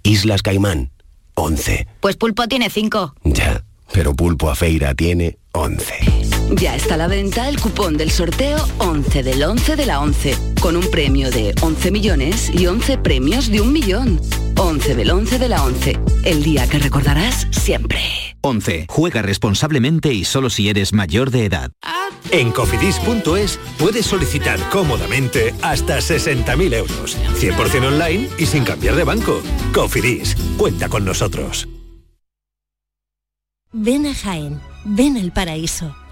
[0.03, 0.91] Islas Caimán,
[1.37, 1.87] 11.
[2.01, 3.15] Pues Pulpo tiene 5.
[3.25, 6.26] Ya, pero Pulpo a Feira tiene 11.
[6.53, 10.37] Ya está a la venta el cupón del sorteo 11 del 11 de la 11,
[10.61, 14.21] con un premio de 11 millones y 11 premios de un millón.
[14.57, 18.01] 11 del 11 de la 11, el día que recordarás siempre.
[18.43, 18.87] 11.
[18.89, 21.73] Juega responsablemente y solo si eres mayor de edad.
[22.31, 29.43] En cofidis.es puedes solicitar cómodamente hasta 60.000 euros, 100% online y sin cambiar de banco.
[29.75, 31.69] Cofidis, cuenta con nosotros.
[33.73, 35.95] Ven a Jaén, ven al paraíso.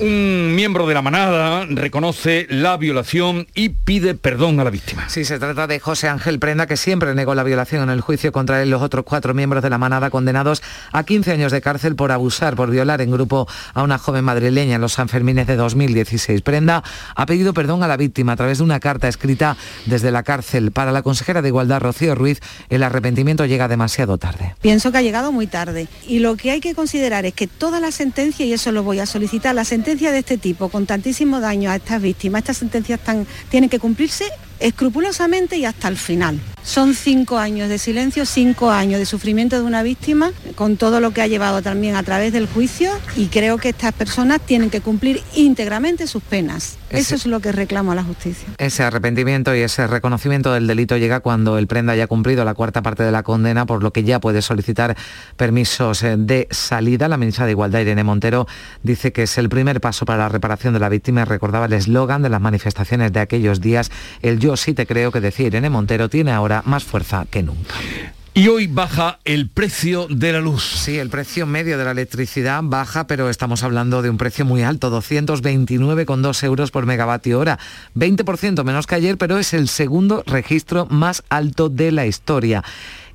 [0.00, 5.08] Un miembro de la manada reconoce la violación y pide perdón a la víctima.
[5.08, 8.32] Sí, se trata de José Ángel Prenda, que siempre negó la violación en el juicio
[8.32, 11.60] contra él y los otros cuatro miembros de la manada condenados a 15 años de
[11.60, 15.54] cárcel por abusar, por violar en grupo a una joven madrileña en los Sanfermines de
[15.54, 16.42] 2016.
[16.42, 16.82] Prenda
[17.14, 20.72] ha pedido perdón a la víctima a través de una carta escrita desde la cárcel.
[20.72, 24.56] Para la consejera de Igualdad, Rocío Ruiz, el arrepentimiento llega demasiado tarde.
[24.60, 25.86] Pienso que ha llegado muy tarde.
[26.04, 28.98] Y lo que hay que considerar es que toda la sentencia, y eso lo voy
[28.98, 33.00] a solicitar, la sentencia de este tipo, con tantísimo daño a estas víctimas, estas sentencias
[33.00, 34.24] tan, tienen que cumplirse
[34.60, 36.40] escrupulosamente y hasta el final.
[36.62, 41.10] Son cinco años de silencio, cinco años de sufrimiento de una víctima, con todo lo
[41.10, 44.80] que ha llevado también a través del juicio y creo que estas personas tienen que
[44.80, 46.78] cumplir íntegramente sus penas.
[46.88, 48.48] Eso es lo que reclamo a la justicia.
[48.56, 52.82] Ese arrepentimiento y ese reconocimiento del delito llega cuando el prenda haya cumplido la cuarta
[52.82, 54.96] parte de la condena, por lo que ya puede solicitar
[55.36, 57.08] permisos eh, de salida.
[57.08, 58.46] La ministra de Igualdad, Irene Montero,
[58.82, 61.72] dice que es el primer paso para la reparación de la víctima y recordaba el
[61.72, 63.90] eslogan de las manifestaciones de aquellos días,
[64.22, 67.74] el yo sí te creo que decía Irene Montero tiene ahora más fuerza que nunca.
[68.34, 70.62] Y hoy baja el precio de la luz.
[70.62, 74.62] Sí, el precio medio de la electricidad baja, pero estamos hablando de un precio muy
[74.62, 77.58] alto, 229,2 euros por megavatio hora.
[77.96, 82.62] 20% menos que ayer, pero es el segundo registro más alto de la historia.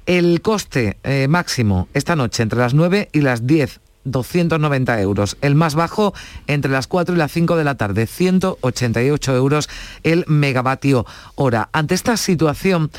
[0.07, 5.37] El coste eh, máximo esta noche entre las 9 y las 10 290 euros.
[5.41, 6.13] El más bajo
[6.47, 9.69] entre las 4 y las 5 de la tarde, 188 euros
[10.03, 11.69] el megavatio hora.
[11.73, 12.91] Ante esta situación,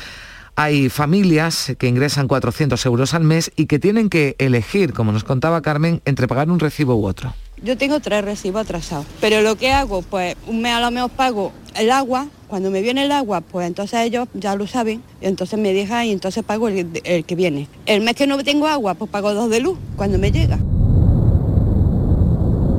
[0.55, 5.23] hay familias que ingresan 400 euros al mes y que tienen que elegir, como nos
[5.23, 7.33] contaba Carmen, entre pagar un recibo u otro.
[7.63, 11.11] Yo tengo tres recibos atrasados, pero lo que hago, pues un mes a lo menos
[11.11, 15.59] pago el agua, cuando me viene el agua, pues entonces ellos ya lo saben, entonces
[15.59, 17.67] me dejan y entonces pago el, el que viene.
[17.85, 20.57] El mes que no tengo agua, pues pago dos de luz cuando me llega.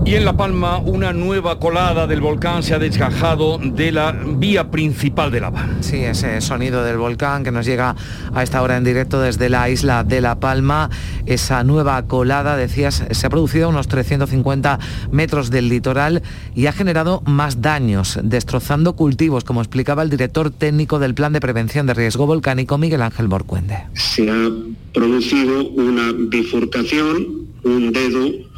[0.04, 4.68] Y en La Palma, una nueva colada del volcán se ha desgajado de la vía
[4.68, 5.68] principal de lava.
[5.80, 7.94] Sí, ese sonido del volcán que nos llega
[8.34, 10.90] a esta hora en directo desde la isla de La Palma.
[11.24, 14.80] Esa nueva colada, decías, se ha producido a unos 350
[15.12, 16.22] metros del litoral
[16.54, 21.40] y ha generado más daños, destrozando cultivos, como explicaba el director técnico del Plan de
[21.40, 23.84] Prevención de Riesgo Volcánico, Miguel Ángel Morcuende.
[23.94, 24.50] Se ha
[24.92, 28.51] producido una bifurcación, un dedo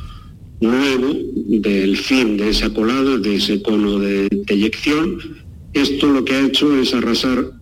[0.64, 5.18] nuevo del fin de esa colada, de ese cono de deyección.
[5.72, 7.52] Esto lo que ha hecho es arrasar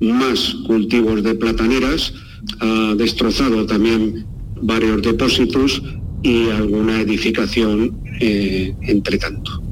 [0.00, 2.14] más cultivos de plataneras,
[2.60, 4.26] ha destrozado también
[4.62, 5.82] varios depósitos
[6.22, 9.67] y alguna edificación eh, entre tanto.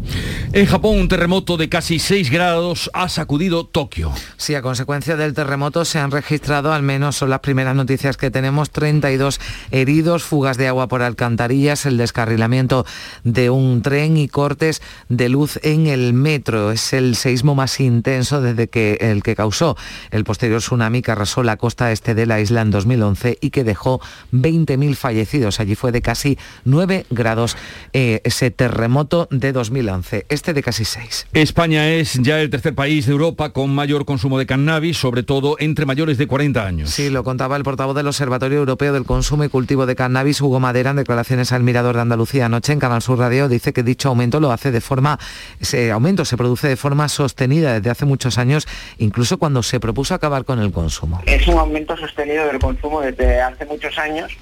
[0.53, 4.12] En Japón, un terremoto de casi 6 grados ha sacudido Tokio.
[4.37, 8.31] Sí, a consecuencia del terremoto se han registrado, al menos son las primeras noticias que
[8.31, 9.40] tenemos, 32
[9.71, 12.87] heridos, fugas de agua por alcantarillas, el descarrilamiento
[13.25, 16.71] de un tren y cortes de luz en el metro.
[16.71, 19.77] Es el seísmo más intenso desde que el que causó
[20.11, 23.64] el posterior tsunami que arrasó la costa este de la isla en 2011 y que
[23.64, 24.01] dejó
[24.33, 25.61] 20.000 fallecidos.
[25.61, 27.57] Allí fue de casi 9 grados
[27.92, 29.96] eh, ese terremoto de 2011.
[30.29, 31.29] Este de casi 6.
[31.33, 35.57] España es ya el tercer país de Europa con mayor consumo de cannabis, sobre todo
[35.59, 36.91] entre mayores de 40 años.
[36.91, 40.61] Sí, lo contaba el portavoz del Observatorio Europeo del Consumo y Cultivo de Cannabis, Hugo
[40.61, 44.09] Madera, en declaraciones al Mirador de Andalucía anoche en Canal Sur Radio, dice que dicho
[44.09, 45.19] aumento lo hace de forma,
[45.61, 48.67] ese aumento se produce de forma sostenida desde hace muchos años,
[48.99, 51.23] incluso cuando se propuso acabar con el consumo.
[51.27, 54.37] Es un aumento sostenido del consumo desde hace muchos años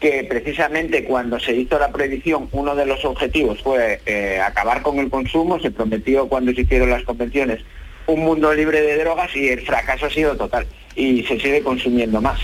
[0.00, 4.98] que precisamente cuando se hizo la prohibición uno de los objetivos fue eh, acabar con
[4.98, 7.60] el consumo, se prometió cuando se hicieron las convenciones
[8.06, 12.20] un mundo libre de drogas y el fracaso ha sido total y se sigue consumiendo
[12.20, 12.40] más.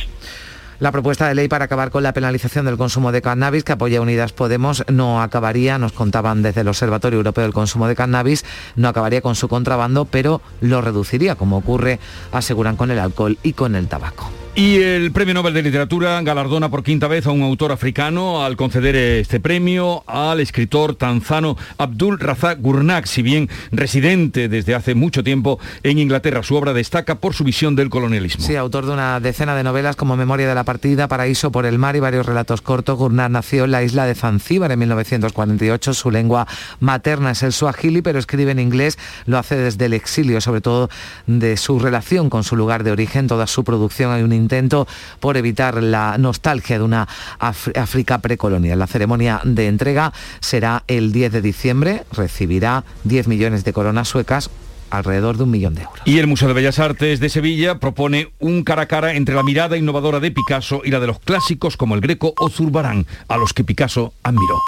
[0.80, 4.00] La propuesta de ley para acabar con la penalización del consumo de cannabis que apoya
[4.00, 8.44] Unidas Podemos no acabaría, nos contaban desde el Observatorio Europeo del Consumo de Cannabis,
[8.76, 12.00] no acabaría con su contrabando, pero lo reduciría, como ocurre,
[12.32, 14.43] aseguran, con el alcohol y con el tabaco.
[14.56, 18.54] Y el Premio Nobel de Literatura galardona por quinta vez a un autor africano al
[18.54, 25.24] conceder este premio al escritor tanzano Abdul Razak Gurnak, si bien residente desde hace mucho
[25.24, 26.44] tiempo en Inglaterra.
[26.44, 28.44] Su obra destaca por su visión del colonialismo.
[28.44, 31.80] Sí, autor de una decena de novelas como Memoria de la Partida, Paraíso por el
[31.80, 32.96] Mar y varios relatos cortos.
[32.96, 35.94] Gurnak nació en la isla de Zanzíbar en 1948.
[35.94, 36.46] Su lengua
[36.78, 38.98] materna es el suajili, pero escribe en inglés.
[39.26, 40.90] Lo hace desde el exilio, sobre todo
[41.26, 43.26] de su relación con su lugar de origen.
[43.26, 44.86] Toda su producción hay un intento
[45.20, 48.78] por evitar la nostalgia de una África precolonial.
[48.78, 54.50] La ceremonia de entrega será el 10 de diciembre, recibirá 10 millones de coronas suecas
[54.90, 56.00] alrededor de un millón de euros.
[56.04, 59.42] Y el Museo de Bellas Artes de Sevilla propone un cara a cara entre la
[59.42, 63.36] mirada innovadora de Picasso y la de los clásicos como el Greco o Zurbarán, a
[63.36, 64.60] los que Picasso admiró.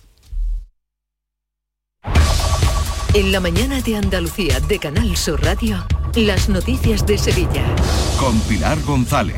[3.15, 5.87] En la mañana de Andalucía de Canal Sur Radio,
[6.25, 7.65] las noticias de Sevilla.
[8.19, 9.37] Con Pilar González.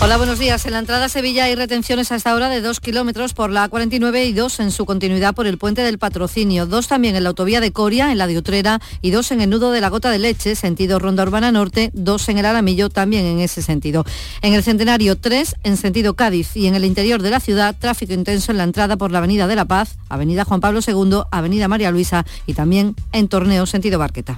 [0.00, 0.64] Hola, buenos días.
[0.66, 3.68] En la entrada a Sevilla hay retenciones a esta hora de 2 kilómetros por la
[3.68, 6.66] A49 y 2 en su continuidad por el puente del patrocinio.
[6.66, 9.50] Dos también en la autovía de Coria, en la de Utrera, y dos en el
[9.50, 13.24] nudo de la Gota de Leche, sentido Ronda Urbana Norte, dos en el Alamillo, también
[13.24, 14.04] en ese sentido.
[14.42, 18.12] En el Centenario, tres en sentido Cádiz y en el interior de la ciudad, tráfico
[18.12, 21.68] intenso en la entrada por la Avenida de la Paz, Avenida Juan Pablo II, Avenida
[21.68, 24.36] María Luisa y también en Torneo, sentido Barqueta.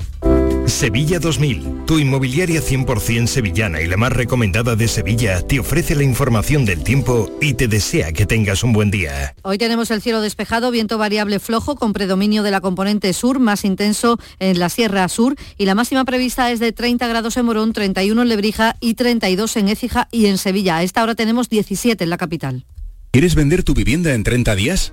[0.68, 6.02] Sevilla 2000, tu inmobiliaria 100% sevillana y la más recomendada de Sevilla, te ofrece la
[6.02, 9.34] información del tiempo y te desea que tengas un buen día.
[9.42, 13.64] Hoy tenemos el cielo despejado, viento variable flojo con predominio de la componente sur, más
[13.64, 17.72] intenso en la Sierra Sur y la máxima prevista es de 30 grados en Morón,
[17.72, 20.76] 31 en Lebrija y 32 en Écija y en Sevilla.
[20.76, 22.64] A esta hora tenemos 17 en la capital.
[23.10, 24.92] ¿Quieres vender tu vivienda en 30 días?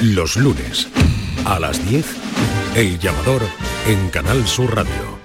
[0.00, 0.88] Los lunes
[1.44, 2.06] a las 10
[2.74, 3.42] el llamador
[3.86, 5.20] en Canal Sur Radio.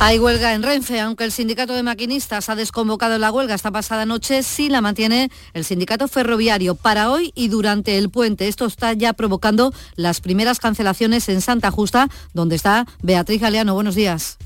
[0.00, 4.04] Hay huelga en Renfe, aunque el sindicato de maquinistas ha desconvocado la huelga esta pasada
[4.04, 8.48] noche, sí la mantiene el sindicato ferroviario para hoy y durante el puente.
[8.48, 13.72] Esto está ya provocando las primeras cancelaciones en Santa Justa, donde está Beatriz Galeano.
[13.72, 14.36] Buenos días.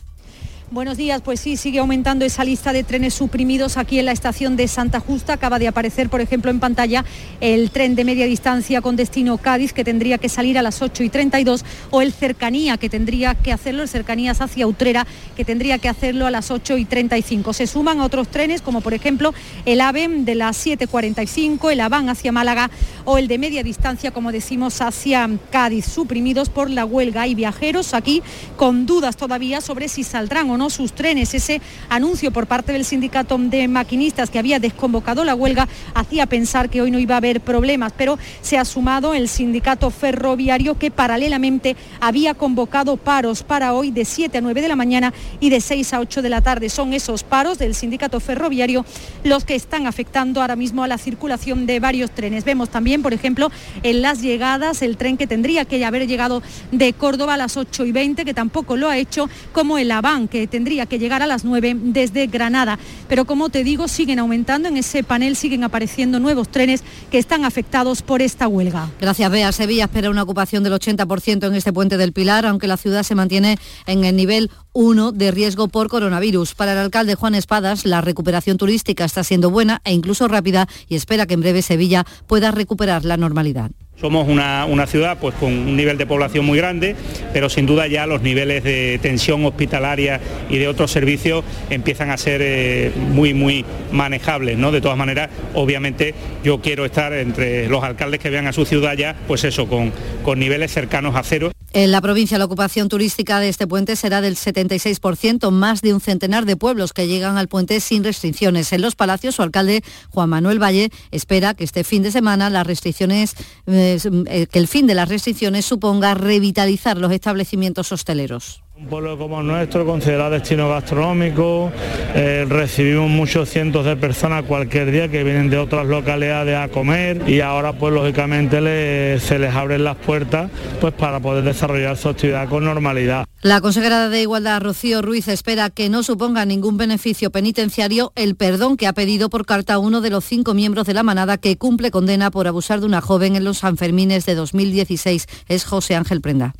[0.73, 4.57] Buenos días, pues sí, sigue aumentando esa lista de trenes suprimidos aquí en la estación
[4.57, 5.35] de Santa Justa.
[5.35, 7.05] Acaba de aparecer, por ejemplo, en pantalla
[7.43, 11.03] el tren de media distancia con destino Cádiz, que tendría que salir a las 8
[11.03, 15.07] y 32, o el cercanía, que tendría que hacerlo, el cercanías hacia Utrera,
[15.37, 17.53] que tendría que hacerlo a las 8 y 35.
[17.53, 19.35] Se suman otros trenes, como por ejemplo
[19.67, 22.71] el AVE de las 7.45, el AVAN hacia Málaga
[23.05, 27.23] o el de media distancia, como decimos, hacia Cádiz, suprimidos por la huelga.
[27.23, 28.23] Hay viajeros aquí
[28.57, 31.35] con dudas todavía sobre si saldrán o no sus trenes.
[31.35, 36.71] Ese anuncio por parte del sindicato de maquinistas que había desconvocado la huelga hacía pensar
[36.71, 40.91] que hoy no iba a haber problemas, pero se ha sumado el sindicato ferroviario que
[40.91, 45.61] paralelamente había convocado paros para hoy de 7 a 9 de la mañana y de
[45.61, 46.69] 6 a 8 de la tarde.
[46.69, 48.85] Son esos paros del sindicato ferroviario
[49.25, 52.45] los que están afectando ahora mismo a la circulación de varios trenes.
[52.45, 53.51] Vemos también, por ejemplo,
[53.83, 57.85] en las llegadas el tren que tendría que haber llegado de Córdoba a las 8
[57.87, 61.27] y 20, que tampoco lo ha hecho, como el Aván, que tendría que llegar a
[61.27, 62.79] las 9 desde Granada.
[63.09, 67.45] Pero como te digo, siguen aumentando en ese panel, siguen apareciendo nuevos trenes que están
[67.45, 68.91] afectados por esta huelga.
[69.01, 69.51] Gracias, Bea.
[69.51, 73.15] Sevilla espera una ocupación del 80% en este puente del Pilar, aunque la ciudad se
[73.15, 76.55] mantiene en el nivel 1 de riesgo por coronavirus.
[76.55, 80.97] Para el alcalde Juan Espadas, la recuperación turística está siendo buena e incluso rápida y
[80.97, 83.71] espera que en breve Sevilla pueda recuperar la normalidad.
[84.01, 86.97] Somos una, una, ciudad pues, con un nivel de población muy grande,
[87.33, 92.17] pero sin duda ya los niveles de tensión hospitalaria y de otros servicios empiezan a
[92.17, 94.59] ser eh, muy, muy manejables.
[94.59, 94.73] ¿no?
[94.73, 98.97] De todas maneras, obviamente yo quiero estar entre los alcaldes que vean a su ciudad
[98.97, 99.93] ya, pues eso, con,
[100.25, 101.52] con niveles cercanos a cero.
[101.75, 106.03] En la provincia la ocupación turística de este puente será del 76%, más de un
[106.03, 108.75] centenar de pueblos que llegan al puente sin restricciones.
[108.75, 112.67] En los palacios, su alcalde Juan Manuel Valle espera que este fin de semana las
[112.67, 113.35] restricciones,
[113.67, 119.41] eh, que el fin de las restricciones suponga revitalizar los establecimientos hosteleros Un pueblo como
[119.41, 121.71] el nuestro, considerado destino gastronómico,
[122.17, 127.23] eh, recibimos muchos cientos de personas cualquier día que vienen de otras localidades a comer
[127.29, 132.49] y ahora pues lógicamente se les abren las puertas pues para poder desarrollar su actividad
[132.49, 133.25] con normalidad.
[133.41, 138.77] La consejera de Igualdad, Rocío Ruiz, espera que no suponga ningún beneficio penitenciario el perdón
[138.77, 141.93] que ha pedido por carta uno de los cinco miembros de la manada que cumple
[141.93, 145.29] condena por abusar de una joven en los Sanfermines de 2016.
[145.47, 146.53] Es José Ángel Prenda.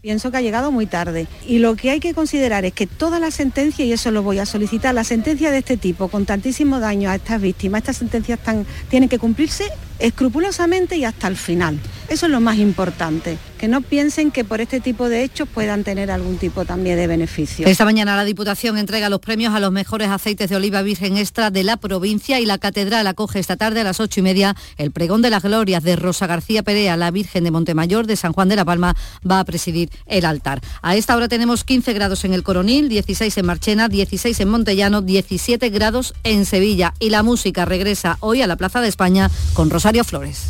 [0.00, 1.26] Pienso que ha llegado muy tarde.
[1.46, 4.38] Y lo que hay que considerar es que toda la sentencia, y eso lo voy
[4.38, 8.38] a solicitar, la sentencia de este tipo, con tantísimo daño a estas víctimas, estas sentencias
[8.38, 9.64] tan, tienen que cumplirse
[10.00, 11.78] escrupulosamente y hasta el final.
[12.08, 13.38] Eso es lo más importante.
[13.58, 17.06] Que no piensen que por este tipo de hechos puedan tener algún tipo también de
[17.06, 17.66] beneficio.
[17.66, 21.50] Esta mañana la Diputación entrega los premios a los mejores aceites de oliva virgen extra
[21.50, 24.90] de la provincia y la Catedral acoge esta tarde a las ocho y media el
[24.90, 28.48] pregón de las glorias de Rosa García Perea, la Virgen de Montemayor de San Juan
[28.48, 28.96] de la Palma,
[29.28, 30.60] va a presidir el altar.
[30.82, 35.02] A esta hora tenemos 15 grados en el Coronil, 16 en Marchena, 16 en Montellano,
[35.02, 39.70] 17 grados en Sevilla y la música regresa hoy a la Plaza de España con
[39.90, 40.46] Rosario Flores.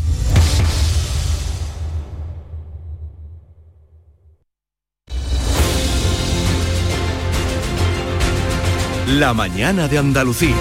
[9.07, 10.55] La mañana de Andalucía.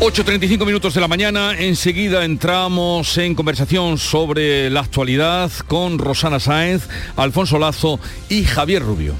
[0.00, 6.88] 8.35 minutos de la mañana, enseguida entramos en conversación sobre la actualidad con Rosana Sáenz,
[7.16, 9.14] Alfonso Lazo y Javier Rubio.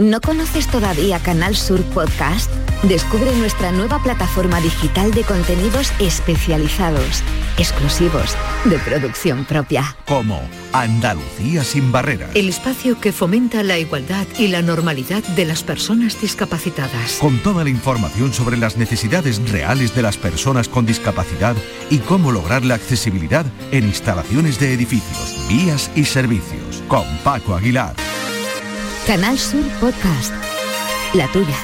[0.00, 2.50] ¿No conoces todavía Canal Sur Podcast?
[2.84, 7.22] Descubre nuestra nueva plataforma digital de contenidos especializados,
[7.58, 8.34] exclusivos,
[8.64, 9.94] de producción propia.
[10.06, 10.40] Como
[10.72, 12.30] Andalucía sin barreras.
[12.34, 17.18] El espacio que fomenta la igualdad y la normalidad de las personas discapacitadas.
[17.20, 21.56] Con toda la información sobre las necesidades reales de las personas con discapacidad
[21.90, 26.82] y cómo lograr la accesibilidad en instalaciones de edificios, vías y servicios.
[26.88, 27.94] Con Paco Aguilar.
[29.10, 30.32] Canal Sur Podcast.
[31.14, 31.56] La tuya.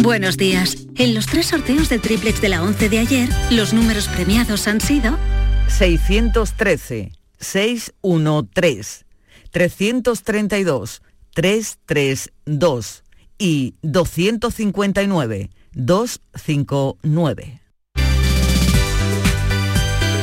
[0.00, 0.86] Buenos días.
[0.94, 4.80] En los tres sorteos del triplex de la 11 de ayer, los números premiados han
[4.80, 5.18] sido
[5.66, 9.06] 613 613
[9.50, 11.02] 332
[11.34, 13.02] 332
[13.38, 17.65] y 259 259.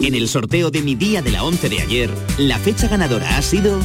[0.00, 3.42] En el sorteo de mi día de la 11 de ayer, la fecha ganadora ha
[3.42, 3.80] sido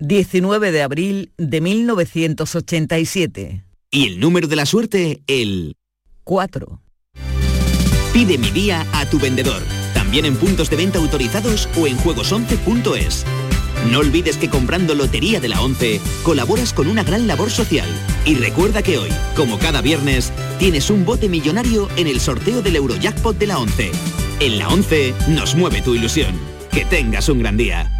[0.00, 3.64] 19 de abril de 1987.
[3.90, 5.76] y el número de la suerte, el
[6.24, 6.80] 4.
[8.12, 9.62] Pide mi día a tu vendedor,
[9.94, 13.24] también en puntos de venta autorizados o en juegos11.es.
[13.90, 17.88] No olvides que comprando Lotería de la 11 colaboras con una gran labor social.
[18.24, 22.76] Y recuerda que hoy, como cada viernes, tienes un bote millonario en el sorteo del
[22.76, 23.92] Eurojackpot de la 11.
[24.40, 26.34] En la 11 nos mueve tu ilusión.
[26.70, 27.90] Que tengas un gran día.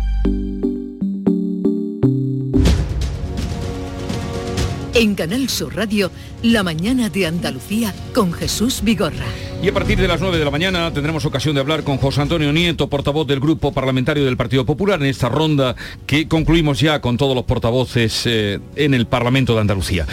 [4.95, 6.11] En Canal Sur Radio,
[6.43, 9.25] La mañana de Andalucía con Jesús Vigorra.
[9.63, 12.21] Y a partir de las 9 de la mañana tendremos ocasión de hablar con José
[12.21, 15.77] Antonio Nieto, portavoz del Grupo Parlamentario del Partido Popular, en esta ronda
[16.07, 20.07] que concluimos ya con todos los portavoces eh, en el Parlamento de Andalucía.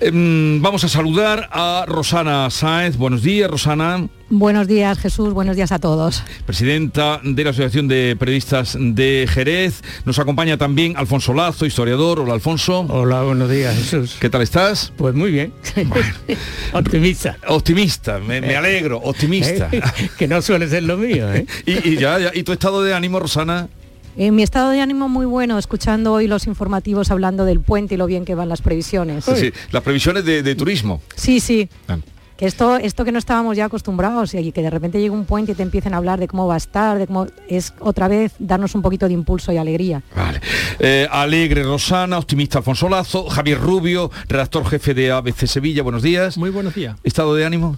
[0.00, 2.96] Em, vamos a saludar a Rosana Sáenz.
[2.96, 4.08] Buenos días, Rosana.
[4.30, 5.32] Buenos días, Jesús.
[5.32, 6.22] Buenos días a todos.
[6.46, 9.82] Presidenta de la Asociación de Periodistas de Jerez.
[10.04, 12.20] Nos acompaña también Alfonso Lazo, historiador.
[12.20, 12.80] Hola, Alfonso.
[12.88, 14.16] Hola, buenos días, Jesús.
[14.20, 14.92] ¿Qué tal estás?
[14.96, 15.52] Pues muy bien.
[16.72, 17.36] optimista.
[17.48, 19.70] Optimista, me, me alegro, optimista.
[20.18, 21.46] que no suele ser lo mío, ¿eh?
[21.66, 23.68] y, y ya, ya, ¿y tu estado de ánimo, Rosana?
[24.18, 28.06] Mi estado de ánimo muy bueno, escuchando hoy los informativos hablando del puente y lo
[28.06, 29.24] bien que van las previsiones.
[29.24, 31.00] Sí, sí, las previsiones de, de turismo.
[31.14, 31.68] Sí, sí.
[32.36, 35.52] Que esto, esto que no estábamos ya acostumbrados y que de repente llegue un puente
[35.52, 38.32] y te empiecen a hablar de cómo va a estar, de cómo es otra vez
[38.38, 40.02] darnos un poquito de impulso y alegría.
[40.14, 40.40] Vale.
[40.78, 46.38] Eh, alegre Rosana, optimista Alfonso Lazo, Javier Rubio, redactor jefe de ABC Sevilla, buenos días.
[46.38, 46.96] Muy buenos días.
[47.02, 47.76] ¿Estado de ánimo?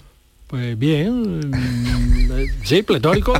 [0.51, 3.33] Pues bien, mm, sí, pletórico,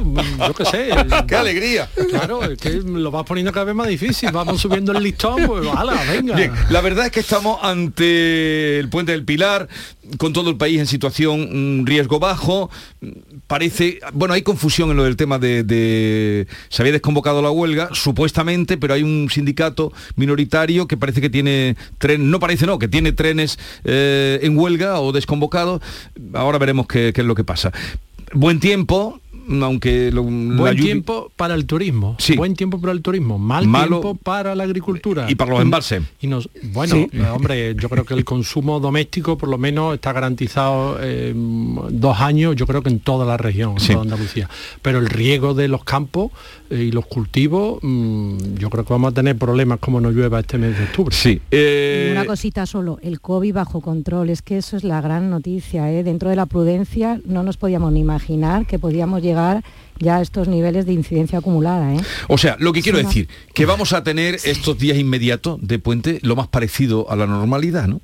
[0.47, 0.89] yo qué sé.
[1.27, 1.89] ¡Qué alegría!
[2.09, 5.67] Claro, es que lo vas poniendo cada vez más difícil, vamos subiendo el listón, pues
[5.75, 6.37] hala, venga.
[6.37, 9.67] Bien, la verdad es que estamos ante el puente del Pilar,
[10.17, 12.69] con todo el país en situación mm, riesgo bajo.
[13.45, 17.89] Parece, bueno, hay confusión en lo del tema de, de, se había desconvocado la huelga,
[17.91, 22.87] supuestamente, pero hay un sindicato minoritario que parece que tiene tren, no parece no, que
[22.87, 25.81] tiene trenes eh, en huelga o desconvocados.
[26.33, 27.71] Ahora veremos qué, qué es lo que pasa.
[28.33, 29.19] Buen tiempo,
[29.61, 32.35] aunque lo, buen tiempo para el turismo sí.
[32.35, 36.03] buen tiempo para el turismo mal Malo, tiempo para la agricultura y para los embalses
[36.21, 37.09] y nos bueno sí.
[37.11, 42.19] eh, hombre yo creo que el consumo doméstico por lo menos está garantizado eh, dos
[42.19, 43.87] años yo creo que en toda la región sí.
[43.87, 44.49] en toda Andalucía
[44.81, 46.31] pero el riego de los campos
[46.71, 50.57] y los cultivos mmm, yo creo que vamos a tener problemas como no llueva este
[50.57, 54.77] mes de octubre sí y una cosita solo el covid bajo control es que eso
[54.77, 56.03] es la gran noticia ¿eh?
[56.03, 59.63] dentro de la prudencia no nos podíamos ni imaginar que podíamos llegar
[60.01, 61.93] ya a estos niveles de incidencia acumulada.
[61.93, 61.99] ¿eh?
[62.27, 63.53] O sea, lo que quiero sí, decir, no.
[63.53, 67.87] que vamos a tener estos días inmediatos de puente lo más parecido a la normalidad,
[67.87, 68.01] ¿no?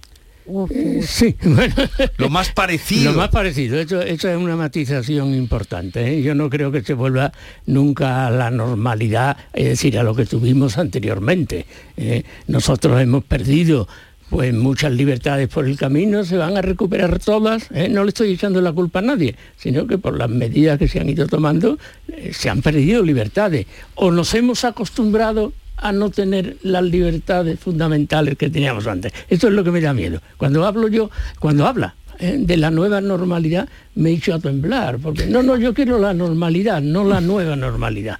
[0.47, 0.71] Uf,
[1.01, 1.75] sí, bueno.
[2.17, 3.11] Lo más parecido.
[3.11, 6.07] Lo más parecido, eso, eso es una matización importante.
[6.07, 6.21] ¿eh?
[6.21, 7.31] Yo no creo que se vuelva
[7.65, 11.65] nunca a la normalidad, es decir, a lo que tuvimos anteriormente.
[11.97, 12.23] ¿eh?
[12.47, 13.87] Nosotros hemos perdido
[14.29, 17.69] pues muchas libertades por el camino se van a recuperar todas.
[17.71, 17.87] ¿eh?
[17.89, 20.99] No le estoy echando la culpa a nadie, sino que por las medidas que se
[20.99, 21.77] han ido tomando
[22.09, 23.65] eh, se han perdido libertades.
[23.95, 29.13] O nos hemos acostumbrado a no tener las libertades fundamentales que teníamos antes.
[29.29, 30.21] Esto es lo que me da miedo.
[30.37, 31.09] Cuando hablo yo,
[31.39, 34.99] cuando habla eh, de la nueva normalidad, me he hecho a temblar,
[35.29, 38.19] no, no, yo quiero la normalidad, no la nueva normalidad.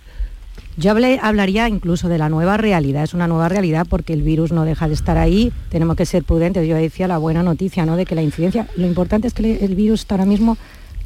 [0.80, 4.64] Yo hablaría incluso de la nueva realidad, es una nueva realidad porque el virus no
[4.64, 6.68] deja de estar ahí, tenemos que ser prudentes.
[6.68, 7.98] Yo decía la buena noticia, ¿no?
[7.98, 10.56] De que la incidencia, lo importante es que el virus está ahora mismo,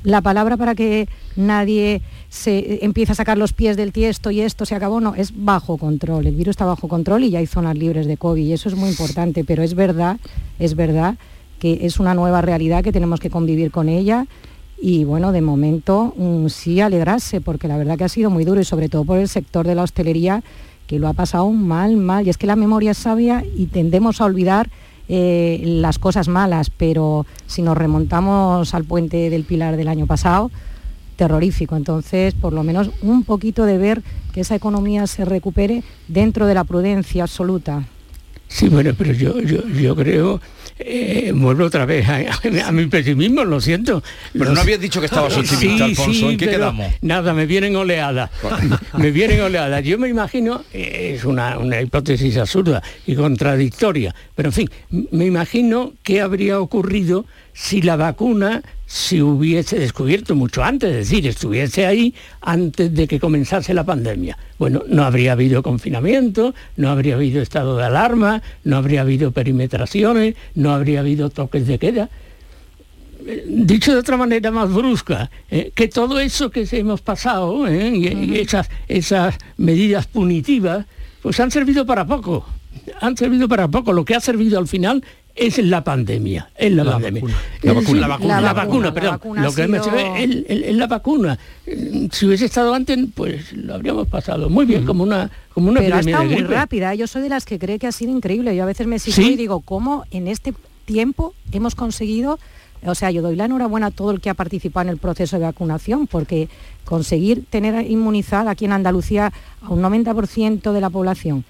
[0.04, 4.66] la palabra para que nadie se empiece a sacar los pies del tiesto y esto
[4.66, 6.28] se acabó, no, es bajo control.
[6.28, 8.76] El virus está bajo control y ya hay zonas libres de COVID y eso es
[8.76, 10.18] muy importante, pero es verdad,
[10.58, 11.18] es verdad
[11.60, 14.28] que es una nueva realidad que tenemos que convivir con ella
[14.82, 18.62] y bueno, de momento mmm, sí alegrarse, porque la verdad que ha sido muy duro
[18.62, 20.42] y sobre todo por el sector de la hostelería
[20.88, 22.26] que lo ha pasado mal, mal.
[22.26, 24.70] Y es que la memoria es sabia y tendemos a olvidar
[25.10, 30.50] eh, las cosas malas, pero si nos remontamos al puente del Pilar del año pasado,
[31.22, 31.76] terrorífico.
[31.76, 34.02] Entonces, por lo menos un poquito de ver
[34.34, 37.84] que esa economía se recupere dentro de la prudencia absoluta.
[38.48, 40.42] Sí, bueno, pero yo, yo, yo creo,
[40.80, 44.02] eh, vuelvo otra vez a, a, a, mi pesimismo, lo siento.
[44.34, 46.92] Pero no habías dicho que estabas optimista, sí, Alfonso, sí, ¿en qué quedamos?
[47.02, 48.32] Nada, me vienen oleadas,
[48.98, 49.84] me vienen oleadas.
[49.84, 54.70] Yo me imagino, eh, es una, una hipótesis absurda y contradictoria, pero en fin,
[55.12, 61.26] me imagino qué habría ocurrido si la vacuna se hubiese descubierto mucho antes, es decir,
[61.26, 64.38] estuviese ahí antes de que comenzase la pandemia.
[64.60, 70.36] Bueno, no habría habido confinamiento, no habría habido estado de alarma, no habría habido perimetraciones,
[70.56, 72.10] no habría habido toques de queda.
[73.48, 78.08] Dicho de otra manera más brusca, eh, que todo eso que hemos pasado eh, y,
[78.10, 80.86] y esas, esas medidas punitivas,
[81.22, 82.46] pues han servido para poco,
[83.00, 83.94] han servido para poco.
[83.94, 85.02] Lo que ha servido al final
[85.48, 87.22] es la pandemia, es la, la pandemia.
[87.22, 87.38] Vacuna.
[87.62, 87.88] La, vacuna.
[87.88, 88.42] Sí, la, vacuna.
[88.42, 89.12] la, vacuna, perdón.
[89.12, 89.68] vacuna lo que sido...
[89.92, 91.40] me es, es, es la vacuna.
[92.12, 94.88] Si hubiese estado antes, pues lo habríamos pasado muy bien, uh -huh.
[94.88, 96.96] como una como una Pero ha estado muy rápida.
[96.96, 98.56] Yo soy de las que cree que ha sido increíble.
[98.56, 99.34] Yo a veces me sigo ¿Sí?
[99.34, 100.54] y digo, ¿cómo en este
[100.86, 102.40] tiempo hemos conseguido
[102.84, 105.38] o sea, yo doy la enhorabuena a todo el que ha participado en el proceso
[105.38, 106.50] de vacunación, porque
[106.84, 109.32] conseguir tener inmunizada aquí en Andalucía
[109.62, 111.46] a un 90% de la población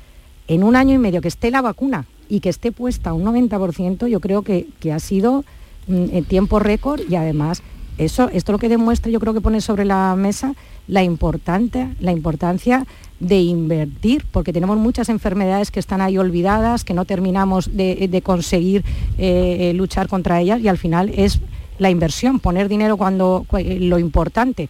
[0.47, 4.07] en un año y medio que esté la vacuna y que esté puesta un 90%,
[4.07, 5.43] yo creo que, que ha sido
[5.87, 7.61] mm, en tiempo récord y además
[7.97, 10.55] eso, esto lo que demuestra, yo creo que pone sobre la mesa
[10.87, 12.87] la, importante, la importancia
[13.19, 18.85] de invertir, porque tenemos muchas enfermedades que están ahí olvidadas, que no terminamos de, conseguir
[19.17, 21.41] eh, eh, luchar contra ellas y al final es
[21.79, 24.69] la inversión, poner dinero cuando lo importante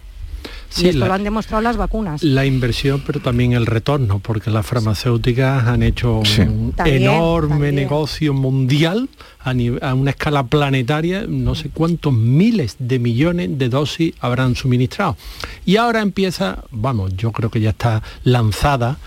[0.77, 2.23] y esto lo han demostrado las vacunas.
[2.23, 9.09] La inversión, pero también el retorno, porque las farmacéuticas han hecho un enorme negocio mundial
[9.39, 15.17] a, a, una escala planetaria, no sé cuántos miles de millones de dosis habrán suministrado.
[15.65, 18.97] Y ahora empieza, vamos, yo creo que ya está lanzada.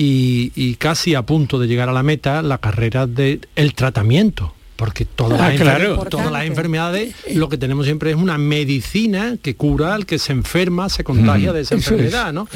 [0.00, 5.04] Y, casi a punto de llegar a la meta la carrera del el tratamiento porque
[5.04, 9.92] todas, ah, las, todas las enfermedades lo que tenemos siempre es una medicina que cura
[9.92, 12.46] al que se enferma, se contagia de esa enfermedad, ¿no?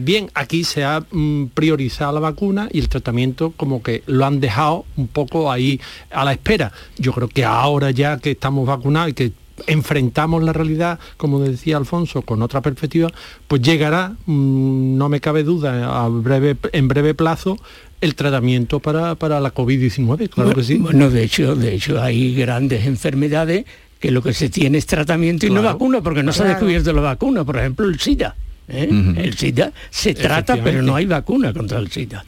[0.00, 4.40] Bien, aquí se ha mm, priorizado la vacuna y el tratamiento como que lo han
[4.40, 6.70] dejado un poco ahí a la espera.
[6.98, 9.32] Yo creo que ahora ya que estamos vacunados y que
[9.66, 13.10] enfrentamos la realidad, como decía Alfonso, con otra perspectiva,
[13.48, 17.56] pues llegará, mm, no me cabe duda, a breve, en breve plazo,
[18.00, 20.78] el tratamiento para, la COVID-19, claro que sí.
[20.78, 23.66] Bueno, de hecho, de hecho hay grandes enfermedades
[23.98, 26.92] que lo que se tiene es tratamiento y no vacuna, porque no se ha descubierto
[26.92, 28.34] la vacuna, por ejemplo el SIDA.
[28.68, 28.88] ¿eh?
[29.16, 32.24] El SIDA se trata, pero no hay vacuna contra el SIDA.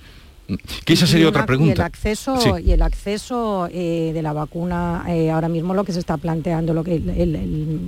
[0.84, 1.72] Que esa sería otra pregunta.
[1.72, 5.92] Y el acceso, y el acceso eh, de la vacuna, eh, ahora mismo lo que
[5.92, 6.98] se está planteando, lo que,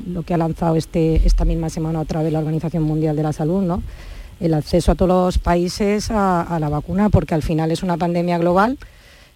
[0.07, 3.33] lo que ha lanzado este, esta misma semana otra vez la Organización Mundial de la
[3.33, 3.83] Salud, ¿no?
[4.41, 8.39] el acceso a todos los países a, la vacuna, porque al final es una pandemia
[8.39, 8.79] global.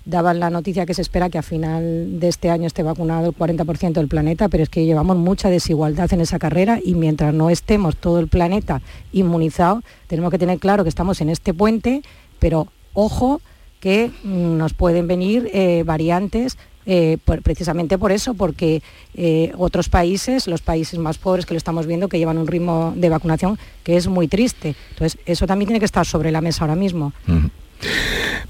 [0.05, 3.35] Daban la noticia que se espera que a final de este año esté vacunado el
[3.35, 7.51] 40% del planeta, pero es que llevamos mucha desigualdad en esa carrera y mientras no
[7.51, 8.81] estemos todo el planeta
[9.13, 12.03] inmunizado, tenemos que tener claro que estamos en este puente,
[12.39, 12.69] pero
[12.99, 13.41] ojo
[13.81, 18.83] que nos pueden venir eh, variantes eh, precisamente por eso, porque
[19.15, 22.93] eh, otros países, los países más pobres que lo estamos viendo, que llevan un ritmo
[22.97, 24.75] de vacunación que es muy triste.
[24.91, 27.13] Entonces, eso también tiene que estar sobre la mesa ahora mismo.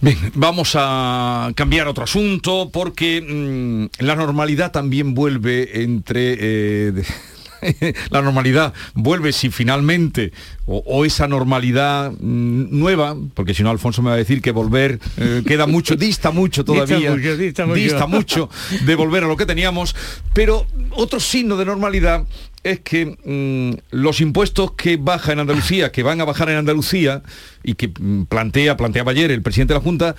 [0.00, 6.94] Bien, vamos a cambiar otro asunto porque mm, la normalidad también vuelve entre...
[8.10, 10.32] la normalidad vuelve si finalmente,
[10.66, 14.98] o, esa normalidad mm, nueva, porque si no Alfonso me va a decir que volver
[15.16, 18.50] eh, queda mucho, dista mucho todavía, dista mucho
[18.84, 19.94] de volver a lo que teníamos,
[20.32, 22.24] pero otro signo de normalidad
[22.64, 27.22] es que mm, los impuestos que baja en Andalucía, que van a bajar en Andalucía
[27.62, 30.16] y que mm, plantea, planteaba ayer el presidente de la Junta,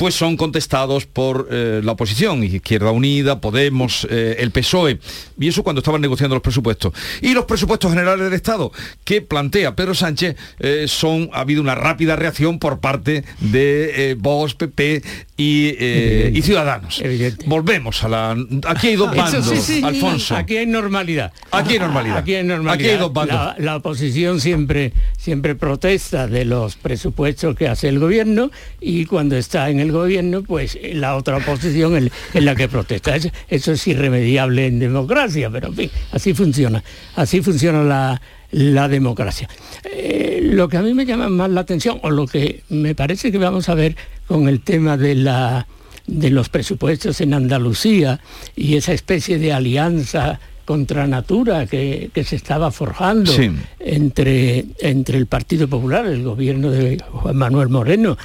[0.00, 4.98] pues son contestados por eh, la oposición, Izquierda Unida, Podemos, eh, el PSOE,
[5.38, 6.94] y eso cuando estaban negociando los presupuestos.
[7.20, 8.72] Y los presupuestos generales del Estado
[9.04, 14.54] que plantea Pedro Sánchez eh, son, ha habido una rápida reacción por parte de Vox,
[14.54, 15.02] PP
[15.36, 17.02] y, Ciudadanos.
[17.44, 18.36] Volvemos a la...
[18.66, 20.34] Aquí hay dos bandos, Alfonso.
[20.34, 21.30] Aquí hay normalidad.
[21.50, 22.16] Aquí hay normalidad.
[22.16, 22.98] Aquí hay normalidad.
[23.00, 23.58] dos bandos.
[23.58, 29.68] La, oposición siempre, siempre protesta de los presupuestos que hace el gobierno y cuando está
[29.68, 33.14] en el gobierno, pues la otra oposición es, la que protesta.
[33.16, 36.82] Eso, es irremediable en democracia, pero en fin, así funciona.
[37.16, 38.20] Así funciona
[38.52, 39.48] la, democracia.
[39.84, 43.30] Eh, lo que a mí me llama más la atención, o lo que me parece
[43.30, 45.66] que vamos a ver con el tema de la
[46.06, 48.18] de los presupuestos en Andalucía
[48.56, 53.32] y esa especie de alianza contra natura que, se estaba forjando
[53.80, 58.16] entre, entre el Partido Popular, el gobierno de Juan Manuel Moreno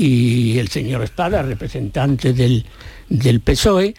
[0.00, 2.64] y el señor Espada, representante del,
[3.10, 3.94] del PSOE,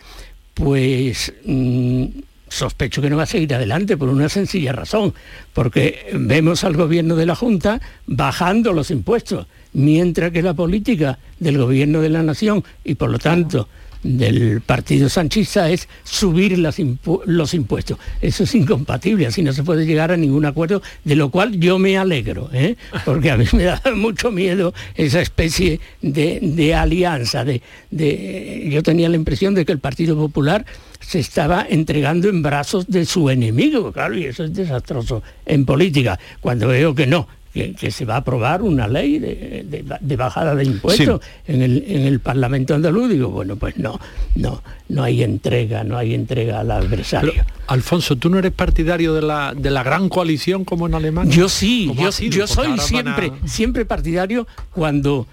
[0.56, 2.06] pues mm,
[2.48, 5.14] sospecho que no va a seguir adelante por una sencilla razón,
[5.54, 11.60] porque vemos al gobierno de la Junta bajando los impuestos, mientras que la política del
[11.60, 13.70] gobierno de la Nación y por lo tanto
[14.04, 17.98] del partido sanchista es subir los impuestos.
[18.22, 21.80] Eso es incompatible, así no se puede llegar a ningún acuerdo, de lo cual yo
[21.80, 22.76] me alegro, ¿eh?
[23.06, 27.46] porque a mí me da mucho miedo esa especie de, alianza.
[27.46, 30.66] De, de, yo tenía la impresión de que el Partido Popular
[31.00, 36.20] se estaba entregando en brazos de su enemigo, claro, y eso es desastroso en política,
[36.40, 41.22] cuando veo que no, que, se va a aprobar una ley de, bajada de impuestos
[41.48, 43.10] en, el, Parlamento andaluz.
[43.10, 44.00] Digo, bueno, pues no,
[44.36, 47.34] no, no hay entrega, no hay entrega al adversario.
[47.68, 51.34] Alfonso, ¿tú no eres partidario de la, de la gran coalición como en Alemania?
[51.34, 55.28] Yo sí, yo, yo soy siempre, siempre partidario cuando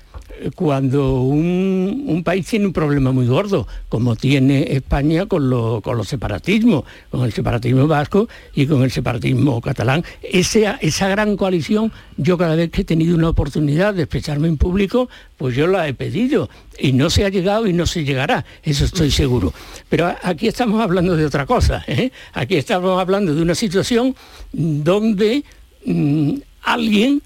[0.55, 7.24] cuando un, país tiene un problema muy gordo, como tiene España con, los separatismos, con
[7.24, 10.05] el separatismo vasco y con el separatismo catalán.
[10.22, 14.57] Esa, esa gran coalición, yo cada vez que he tenido una oportunidad de expresarme en
[14.57, 18.45] público, pues yo la he pedido y no se ha llegado y no se llegará,
[18.62, 19.53] eso estoy seguro.
[19.89, 22.11] Pero aquí estamos hablando de otra cosa, ¿eh?
[22.32, 24.14] aquí estamos hablando de una situación
[24.53, 25.45] donde
[25.84, 27.22] mm, alguien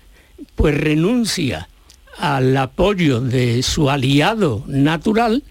[0.54, 1.68] pues renuncia
[2.22, 5.42] al apoyo de su aliado natural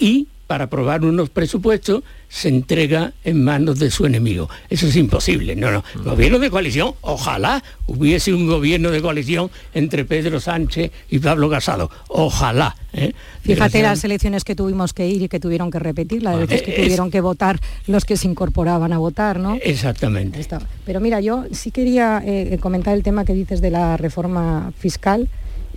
[0.00, 4.50] y para aprobar unos presupuestos se entrega en manos de su enemigo.
[4.68, 5.54] Eso es imposible.
[5.54, 5.84] No, no.
[6.02, 11.88] Gobierno de coalición, ojalá hubiese un gobierno de coalición entre Pedro Sánchez y Pablo Casado.
[12.08, 12.74] Ojalá.
[12.94, 13.12] ¿eh?
[13.42, 16.72] Fíjate las elecciones que tuvimos que ir y que tuvieron que repetir, las veces que
[16.72, 19.56] tuvieron que votar los que se incorporaban a votar, ¿no?
[19.62, 20.44] Exactamente.
[20.84, 25.28] Pero mira, yo sí quería eh, comentar el tema que dices de la reforma fiscal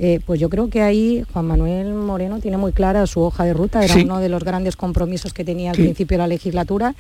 [0.04, 3.54] eh, pues yo creo que ahí Juan Manuel Moreno tiene muy clara su hoja de
[3.54, 6.96] ruta, era uno de los grandes compromisos que tenía al principio de la legislatura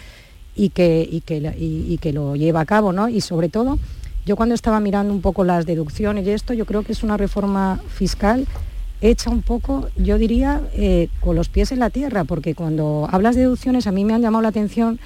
[0.55, 3.09] y que, que, lo lleva a cabo, ¿no?
[3.09, 3.79] Y sobre todo,
[4.23, 7.17] yo cuando estaba mirando un poco las deducciones y esto, yo creo que es una
[7.17, 8.45] reforma fiscal
[9.01, 13.33] hecha un poco, yo diría, eh, con los pies en la tierra, porque cuando hablas
[13.33, 14.99] de deducciones a mí me han llamado la atención,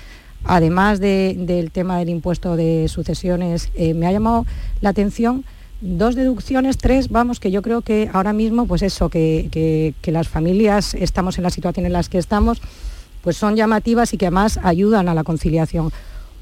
[0.43, 4.45] además del tema del impuesto de sucesiones, eh, me ha llamado
[4.81, 5.45] la atención
[5.85, 10.95] dos deducciones, tres, vamos, que yo creo que ahora mismo, pues eso, que, las familias
[10.95, 12.61] estamos en la situación en las que estamos,
[13.21, 15.91] pues son llamativas y que además ayudan a la conciliación.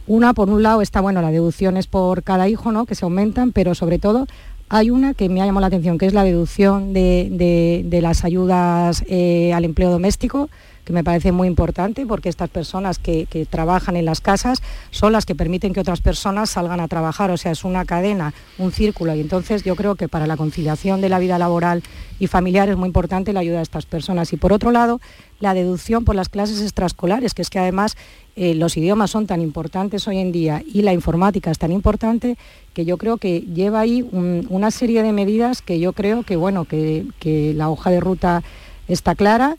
[0.08, 3.52] Una, por un lado, está, bueno, las deducciones por cada hijo, ¿no?, que se aumentan,
[3.52, 4.28] pero sobre todo
[4.70, 9.04] hay una que me ha llamado la atención, que es la deducción de, las ayudas
[9.08, 10.50] eh, al empleo doméstico,
[10.84, 14.62] que me parece muy importante porque estas personas que, trabajan en las casas
[14.92, 18.34] son las que permiten que otras personas salgan a trabajar, o sea, es una cadena,
[18.58, 21.84] un círculo y entonces yo creo que para la conciliación de la vida laboral
[22.20, 24.34] y familiar es muy importante la ayuda de estas personas.
[24.34, 25.02] Y por otro lado,
[25.40, 27.98] la deducción por las clases extraescolares, que es que además
[28.36, 32.38] eh, los idiomas son tan importantes hoy en día y la informática es tan importante
[32.74, 36.66] que yo creo que lleva ahí una serie de medidas que yo creo que, bueno,
[36.66, 38.42] que, que la hoja de ruta
[38.88, 39.58] está clara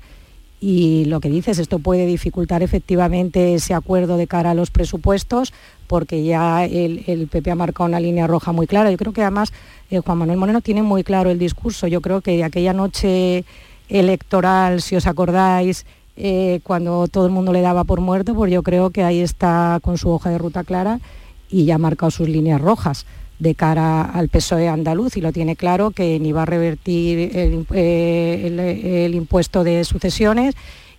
[0.66, 5.52] y lo que dices, esto puede dificultar efectivamente ese acuerdo de cara a los presupuestos,
[5.86, 8.90] porque ya el, PP ha marcado una línea roja muy clara.
[8.90, 9.52] Yo creo que además
[9.90, 11.86] eh, Juan Manuel Moreno tiene muy claro el discurso.
[11.86, 13.44] Yo creo que aquella noche
[13.90, 15.84] electoral, si os acordáis,
[16.16, 19.80] eh, cuando todo el mundo le daba por muerto, pues yo creo que ahí está
[19.82, 20.98] con su hoja de ruta clara
[21.50, 23.04] y ya ha marcado sus líneas rojas
[23.38, 27.66] de cara al PSOE andaluz y lo tiene claro que ni va a revertir el,
[27.74, 30.54] eh, impuesto de sucesiones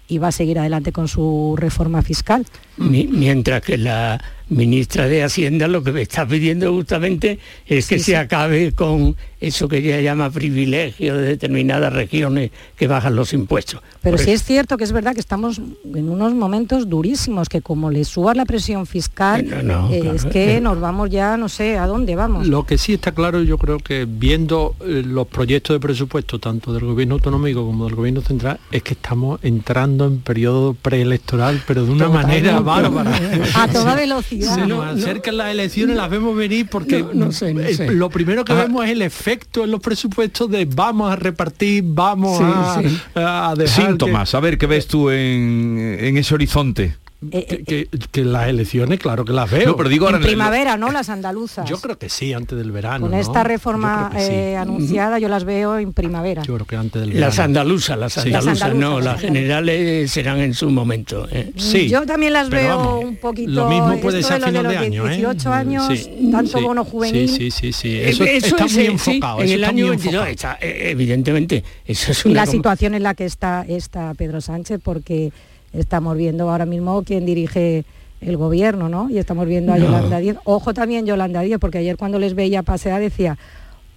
[0.08, 2.46] y va a seguir adelante con su reforma fiscal.
[2.78, 8.16] Mientras que la ministra de Hacienda lo que me está pidiendo justamente es que se
[8.16, 13.82] acabe con eso que ella llama privilegio de determinadas regiones que bajan los impuestos.
[14.02, 17.92] Pero sí es cierto que es verdad que estamos en unos momentos durísimos, que como
[17.92, 19.46] le suba la presión fiscal,
[19.92, 22.48] eh, es que nos vamos ya, no sé, a dónde vamos.
[22.48, 26.74] Lo que sí está claro, yo creo que viendo eh, los proyectos de presupuesto, tanto
[26.74, 31.86] del gobierno autonómico como del gobierno central, es que estamos entrando en periodo preelectoral, pero
[31.86, 33.12] de una manera bárbara.
[33.56, 34.35] A toda velocidad.
[34.42, 37.54] Se nos acercan las elecciones, las vemos venir porque no, sé,
[37.92, 42.40] lo primero que vemos es el efecto en los presupuestos de vamos a repartir, vamos
[42.42, 46.96] a, dejar Síntomas, a ver qué ves tú en ese horizonte.
[47.32, 49.76] Eh, eh, que, las elecciones, claro que las veo.
[49.78, 50.92] pero digo en primavera, ¿no?
[50.92, 51.68] Las andaluzas.
[51.68, 53.08] Yo creo que sí, antes del verano.
[53.08, 56.44] Con esta reforma eh, anunciada yo las veo en primavera.
[56.44, 57.28] Yo creo que antes del verano.
[57.28, 61.28] Las andaluzas, las andaluzas, no, las generales serán en su momento.
[61.56, 61.88] Sí.
[61.90, 63.52] Yo también las veo un poquito.
[63.52, 65.08] Lo mismo puede ser a final de, año.
[65.08, 67.30] 18 años, tanto bono juvenil.
[67.30, 69.42] Sí, sí, sí, Eso, está muy enfocado.
[69.42, 71.64] en el año 22 está, evidentemente.
[71.86, 75.32] Eso es una y la situación en la que está, está Pedro Sánchez, porque
[75.78, 77.86] estamos viendo ahora mismo quién dirige
[78.22, 79.10] el gobierno, ¿no?
[79.10, 80.38] Y estamos viendo a Yolanda Díaz.
[80.46, 83.38] Ojo también Yolanda Díaz, porque ayer cuando les veía pasear decía,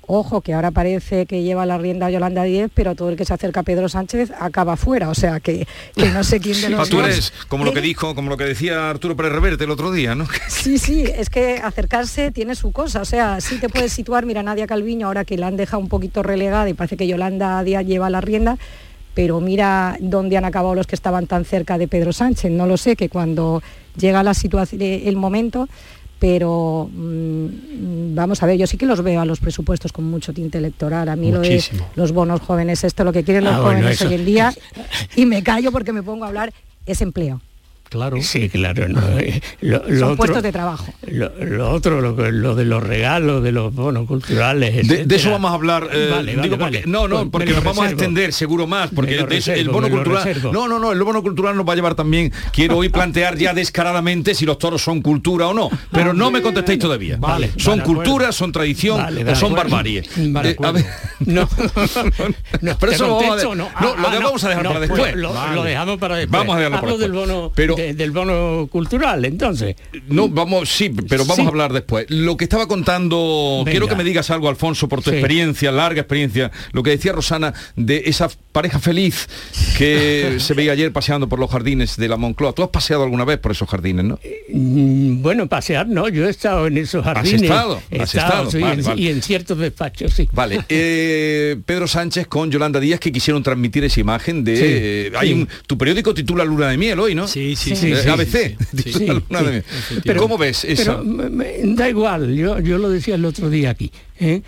[0.09, 3.25] ojo, que ahora parece que lleva la rienda a Yolanda Díez, pero todo el que
[3.25, 6.89] se acerca a Pedro Sánchez acaba fuera, o sea que, no sé quién de los
[6.89, 9.93] Tú eres como lo que dijo, como lo que decía Arturo Pérez Reverte el otro
[9.93, 10.27] día, ¿no?
[10.49, 14.43] Sí, sí, es que acercarse tiene su cosa, o sea, sí te puedes situar, mira
[14.43, 17.85] Nadia Calviño, ahora que la han dejado un poquito relegada y parece que Yolanda Díaz
[17.85, 18.59] lleva la rienda,
[19.19, 22.53] pero mira dónde han acabado los que estaban tan cerca de Pedro Sánchez.
[22.53, 23.65] No lo sé, que cuando
[23.97, 25.69] llega la situación, el momento,
[26.21, 30.33] pero mm, vamos a ver, yo sí que los veo a los presupuestos con mucho
[30.33, 31.09] tinte electoral.
[31.09, 31.61] A mí lo de
[31.97, 34.55] los bonos jóvenes, esto lo que quieren los ah, jóvenes hoy en día,
[35.17, 36.53] y me callo porque me pongo a hablar,
[36.87, 37.41] es empleo.
[37.89, 38.21] Claro.
[38.21, 38.89] Sí, claro.
[38.89, 39.01] No.
[39.19, 40.93] Eh, lo, Son otro, puestos de trabajo.
[41.07, 44.87] Lo, otro, lo, de los regalos, de los bonos culturales.
[44.87, 45.89] De, eso vamos a hablar.
[45.93, 48.91] Eh, vale, digo porque, No, no, porque nos vamos a extender seguro más.
[48.95, 50.37] Porque el bono cultural.
[50.53, 52.33] No, no, no, el bono cultural nos va a llevar también.
[52.53, 55.71] Quiero hoy plantear ya descaradamente si los toros son cultura o no.
[55.91, 57.17] Pero no me contestéis todavía.
[57.19, 57.51] Vale.
[57.57, 60.03] Son cultura, son tradición o son barbarie.
[60.17, 60.85] Vale, a ver,
[61.21, 61.49] no,
[62.61, 65.17] no, pero eso lo vamos a, no, lo ah, vamos a dejar para después.
[65.17, 66.39] Lo, dejamos para después.
[66.39, 67.57] Vamos a dejarlo para después.
[67.57, 69.77] del del bono cultural, entonces.
[70.09, 72.07] No, vamos, sí, pero vamos a hablar después.
[72.11, 76.51] Lo que estaba contando, quiero que me digas algo, Alfonso, por tu experiencia, larga experiencia,
[76.73, 79.29] lo que decía Rosana de esa pareja feliz
[79.77, 82.53] que se veía ayer paseando por los jardines de la Moncloa.
[82.53, 84.19] ¿Tú has paseado alguna vez por esos jardines, no?
[84.53, 87.51] Mm, bueno, pasear no, yo he estado en esos jardines.
[87.51, 88.49] ¿Has estado?
[88.97, 90.29] y en ciertos despachos, sí.
[90.33, 90.65] Vale.
[90.71, 95.07] Eh, Pedro Sánchez con Yolanda Díaz que quisieron transmitir esa imagen de...
[95.07, 97.27] Eh, hay un, tu periódico titula Luna de Miel hoy, ¿no?
[97.27, 97.93] Sí, sí, sí.
[97.93, 98.57] ABC.
[100.05, 101.03] Pero, ¿Cómo ves eso?
[101.05, 103.91] da igual, yo, yo lo decía el otro día aquí.
[104.21, 104.43] ¿eh?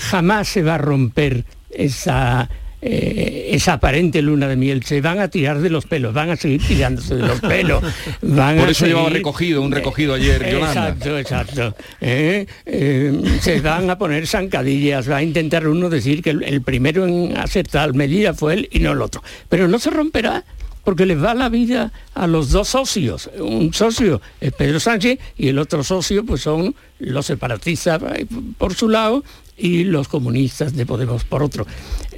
[0.00, 2.48] Jamás se va a romper esa
[2.80, 6.36] eh, esa aparente luna de miel, se van a tirar de los pelos, van a
[6.36, 7.82] seguir tirándose de los pelos.
[8.20, 11.74] Por eso llevaba recogido, un recogido ayer, Exacto, exacto.
[12.00, 17.04] Eh, eh, se van a poner zancadillas, va a intentar uno decir que el, primero
[17.04, 19.24] en hacer tal medida fue él y no el otro.
[19.48, 20.44] Pero no se romperá
[20.88, 23.28] porque les va la vida a los dos socios.
[23.38, 28.00] Un socio es Pedro Sánchez y el otro socio pues son los separatistas
[28.56, 29.22] por su lado
[29.58, 31.66] y los comunistas de Podemos por otro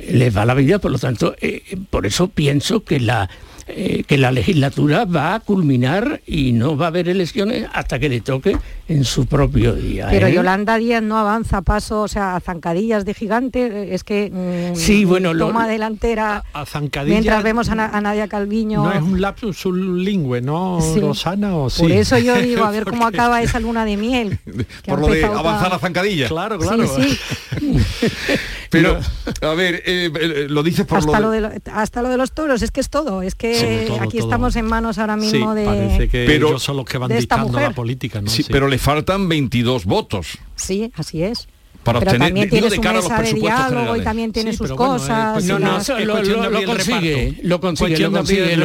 [0.08, 3.28] les va la vida, por lo tanto, eh, por eso pienso que la,
[3.74, 8.08] eh, que la legislatura va a culminar y no va a haber elecciones hasta que
[8.08, 8.56] le toque
[8.88, 10.08] en su propio día.
[10.10, 10.34] Pero ¿eh?
[10.34, 14.76] Yolanda Díaz no avanza a paso, o sea, a zancadillas de gigante, es que mm,
[14.76, 16.64] sí, bueno, toma delantera a,
[17.04, 18.82] mientras vemos a, Nadia Calviño.
[18.82, 21.56] No es un lapsus sublingue, ¿no, Rosana?
[21.56, 21.82] O sí?
[21.82, 24.38] Por eso yo digo, a ver cómo acaba esa luna de miel.
[24.86, 26.28] Por lo de avanzar a zancadilla.
[26.28, 26.86] Claro, claro.
[26.86, 27.18] Sí,
[28.70, 29.00] Pero,
[29.42, 31.60] a ver, eh, eh, lo dices por hasta lo, de...
[31.72, 33.22] Hasta lo de los toros, es que es todo.
[33.22, 35.64] Es que aquí estamos en manos ahora mismo de...
[35.64, 38.30] parece que pero, ellos son los que van dictando la política, ¿no?
[38.30, 40.38] Sí, pero le faltan 22 votos.
[40.54, 41.48] Sí, así es
[41.82, 45.44] para pero obtener también tiene su mesa de diálogo y también tiene sus cosas.
[45.44, 48.56] no, no, lo, consigue, lo consigue, lo consigue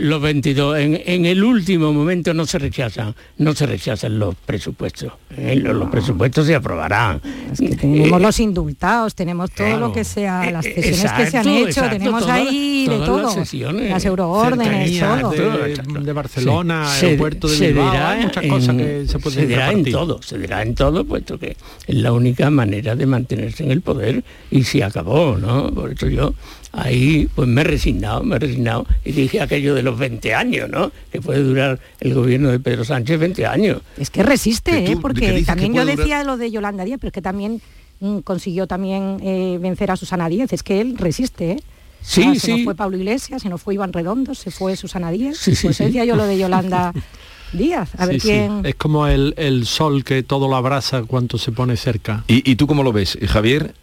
[0.00, 5.12] los, 22, En, el último momento no se rechazan, no se rechazan los presupuestos.
[5.36, 7.20] Eh, los, presupuestos se aprobarán.
[7.52, 11.48] Es que tenemos los indultados, tenemos todo lo que sea, las sesiones que se han
[11.48, 13.22] hecho, tenemos ahí de todo.
[13.22, 15.30] Las, sesiones, las euroórdenes, todo.
[15.30, 20.22] De, Barcelona, el puerto de Bilbao, muchas cosas que se pueden Se dirá en todo,
[20.22, 21.56] se dirá en todo, puesto que
[21.86, 25.70] es la única manera de mantenerse en el poder y se acabó, ¿no?
[25.72, 26.34] Por eso yo
[26.72, 30.68] ahí pues me he resignado, me he resignado y dije aquello de los 20 años,
[30.70, 30.90] ¿no?
[31.12, 33.82] Que puede durar el gobierno de Pedro Sánchez 20 años.
[33.98, 34.96] Es que resiste, ¿eh?
[35.00, 37.60] Porque también yo decía lo de Yolanda Díaz, pero es que también
[38.00, 41.60] mm, consiguió también eh, vencer a Susana Díaz, es que él resiste, ¿eh?
[42.00, 45.40] Sí, se nos fue Pablo Iglesias, se nos fue Iván Redondo, se fue Susana Díaz.
[45.62, 46.92] pues decía yo lo de Yolanda
[47.56, 47.90] días.
[47.98, 48.64] A ver quién...
[48.64, 52.24] Es como el, sol que todo lo abraza cuando se pone cerca.
[52.28, 53.74] ¿Y, y tú cómo lo ves, Javier?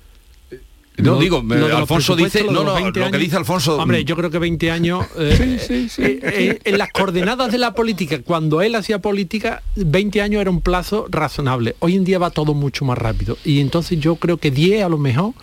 [0.98, 1.44] No, digo,
[1.76, 3.78] Alfonso dice, no, no, lo que dice Alfonso...
[3.78, 8.22] Hombre, yo creo que 20 años, eh, eh, eh, en las coordenadas de la política,
[8.22, 11.76] cuando él hacía política, 20 años era un plazo razonable.
[11.80, 13.38] Hoy en día va todo mucho más rápido.
[13.46, 15.34] Y entonces yo creo que 10 a lo mejor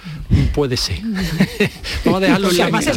[0.55, 1.01] puede ser.
[2.05, 2.97] Vamos a dejarlo en la mitad.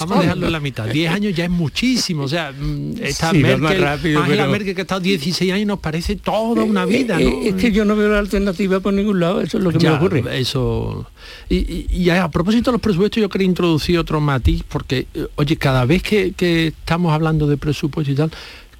[0.00, 0.86] Vamos a dejarlo en la mitad.
[0.86, 2.24] 10 años ya es muchísimo.
[2.24, 6.16] O sea, mm, esta Merkel, rápido, Angela Merkel que ha estado 16 años nos parece
[6.16, 7.20] toda una vida.
[7.20, 9.90] Es que yo no veo la alternativa por ningún lado, eso es lo que me
[9.90, 10.22] ocurre.
[10.40, 11.06] Eso...
[11.48, 11.73] Y,
[12.10, 16.02] a, propósito de los presupuestos, yo quería introducir otro matiz, porque, eh, oye, cada vez
[16.02, 16.32] que,
[16.68, 18.30] estamos hablando de presupuesto y tal,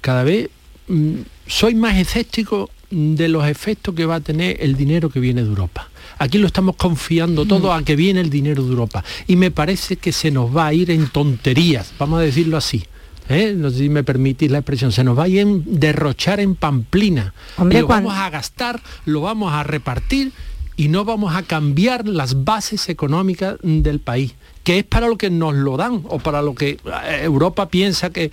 [0.01, 0.49] cada vez
[0.87, 1.15] mm,
[1.47, 5.49] soy más escéptico de los efectos que va a tener el dinero que viene de
[5.49, 5.89] Europa.
[6.17, 7.47] Aquí lo estamos confiando mm.
[7.47, 9.03] todo a que viene el dinero de Europa.
[9.27, 12.83] Y me parece que se nos va a ir en tonterías, vamos a decirlo así.
[13.29, 13.53] ¿eh?
[13.55, 16.55] no sé si me permitís la expresión, se nos va a ir en derrochar en
[16.55, 17.33] pamplina.
[17.57, 20.31] lo vamos a gastar, lo vamos a repartir
[20.77, 25.29] y no vamos a cambiar las bases económicas del país que es para lo que
[25.29, 28.31] nos lo dan o para lo que eh, Europa piensa que,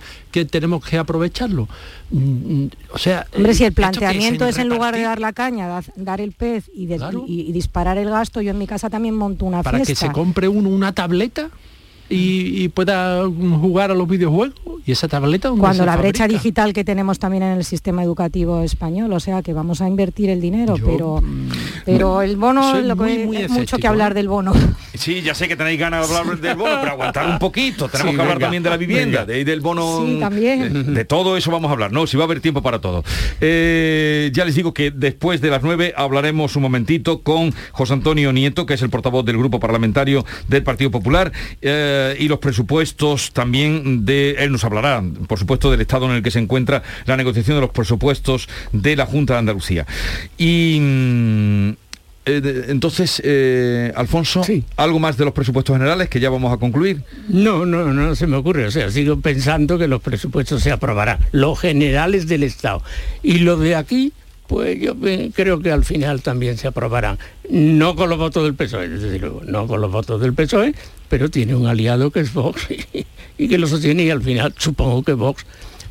[0.49, 1.69] tenemos que aprovecharlo.
[2.09, 6.21] Mm, o sea, Hombre, si el planteamiento es, en lugar de dar la caña, dar
[6.21, 6.87] el pez y,
[7.51, 9.93] disparar el gasto, yo en mi casa también monto una para fiesta.
[9.93, 11.51] Para que se compre uno una tableta
[12.09, 17.19] y, pueda jugar a los videojuegos y esa tableta cuando la brecha digital que tenemos
[17.19, 21.21] también en el sistema educativo español o sea que vamos a invertir el dinero pero
[21.21, 21.49] mm,
[21.85, 24.15] pero el bono lo que, mucho que hablar ¿eh?
[24.15, 24.53] del bono.
[24.95, 28.15] Sí ya sé que tenéis ganas de hablar del bono pero aguantar un poquito tenemos
[28.15, 30.93] que hablar también de la vivienda de, del bono sí, también.
[30.93, 31.91] De, todo eso vamos a hablar.
[31.91, 33.03] No si va a haber tiempo para todo.
[33.41, 38.31] Eh, ya les digo que después de las nueve hablaremos un momentito con José Antonio
[38.33, 41.31] Nieto que es el portavoz del grupo parlamentario del Partido Popular.
[41.61, 46.13] Eh, eh, y los presupuestos también de, él nos hablará, por supuesto, del estado en
[46.13, 49.85] el que se encuentra la negociación de los presupuestos de la Junta de Andalucía.
[50.37, 51.69] Y mm,
[52.25, 54.41] eh, entonces, eh, Alfonso,
[54.77, 57.03] ¿algo más de los presupuestos generales que ya vamos a concluir?
[57.27, 58.65] No, no, no se me ocurre.
[58.65, 62.81] O sea, sigo pensando que los presupuestos se aprobarán, los generales del Estado.
[63.21, 64.13] Y lo de aquí,
[64.53, 64.93] pues yo
[65.33, 67.17] creo que al final también se aprobarán.
[67.49, 68.87] No con los votos del PSOE,
[69.47, 70.75] no con los votos del PSOE,
[71.09, 72.67] pero tiene un aliado que es Vox
[73.39, 75.43] y, que lo sostiene y al final supongo que Vox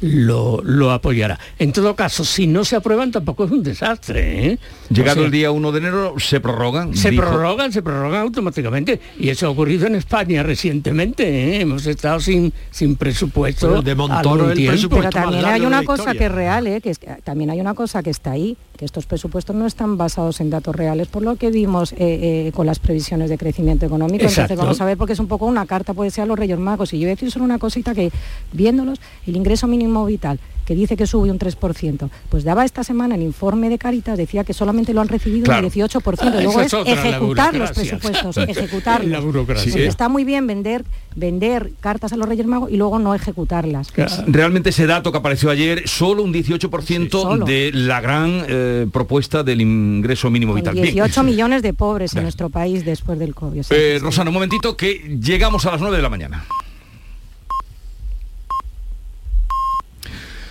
[0.02, 1.38] lo, lo, apoyará.
[1.58, 4.46] En todo caso, si no se aprueban tampoco es un desastre.
[4.46, 4.58] ¿eh?
[4.90, 6.94] Llegado el día 1 de enero, se prorrogan.
[6.96, 9.00] Se prorrogan, se prorrogan automáticamente.
[9.18, 11.24] Y eso ha ocurrido en España recientemente.
[11.24, 11.60] ¿eh?
[11.60, 13.80] Hemos estado sin, sin presupuesto.
[13.80, 16.80] de Montoro el presupuesto Pero también hay una cosa que es real, ¿eh?
[16.80, 20.40] que es, también hay una cosa que está ahí, que estos presupuestos no están basados
[20.40, 24.24] en datos reales, por lo que vimos eh, con las previsiones de crecimiento económico.
[24.24, 26.58] Entonces vamos a ver porque es un poco una carta, puede ser a los Reyes
[26.58, 26.92] Magos.
[26.92, 28.10] Y yo voy a decir solo una cosita que
[28.50, 33.14] viéndolos, el ingreso mínimo vital que dice que sube un 3%, pues daba esta semana
[33.14, 36.42] el informe de Caritas, decía que solamente lo han recibido el 18%.
[36.42, 39.66] Luego es, ejecutar los presupuestos, ejecutarlos.
[39.66, 40.84] Está muy bien vender,
[41.16, 43.92] vender cartas a los Reyes Magos y luego no ejecutarlas.
[44.26, 49.60] Realmente ese dato que apareció ayer, solo un 18% de la gran eh, propuesta del
[49.60, 50.74] ingreso mínimo vital.
[50.74, 53.64] 18 millones de pobres en nuestro país después del COVID.
[53.70, 56.44] Eh, Rosana, un momentito que llegamos a las 9 de la mañana.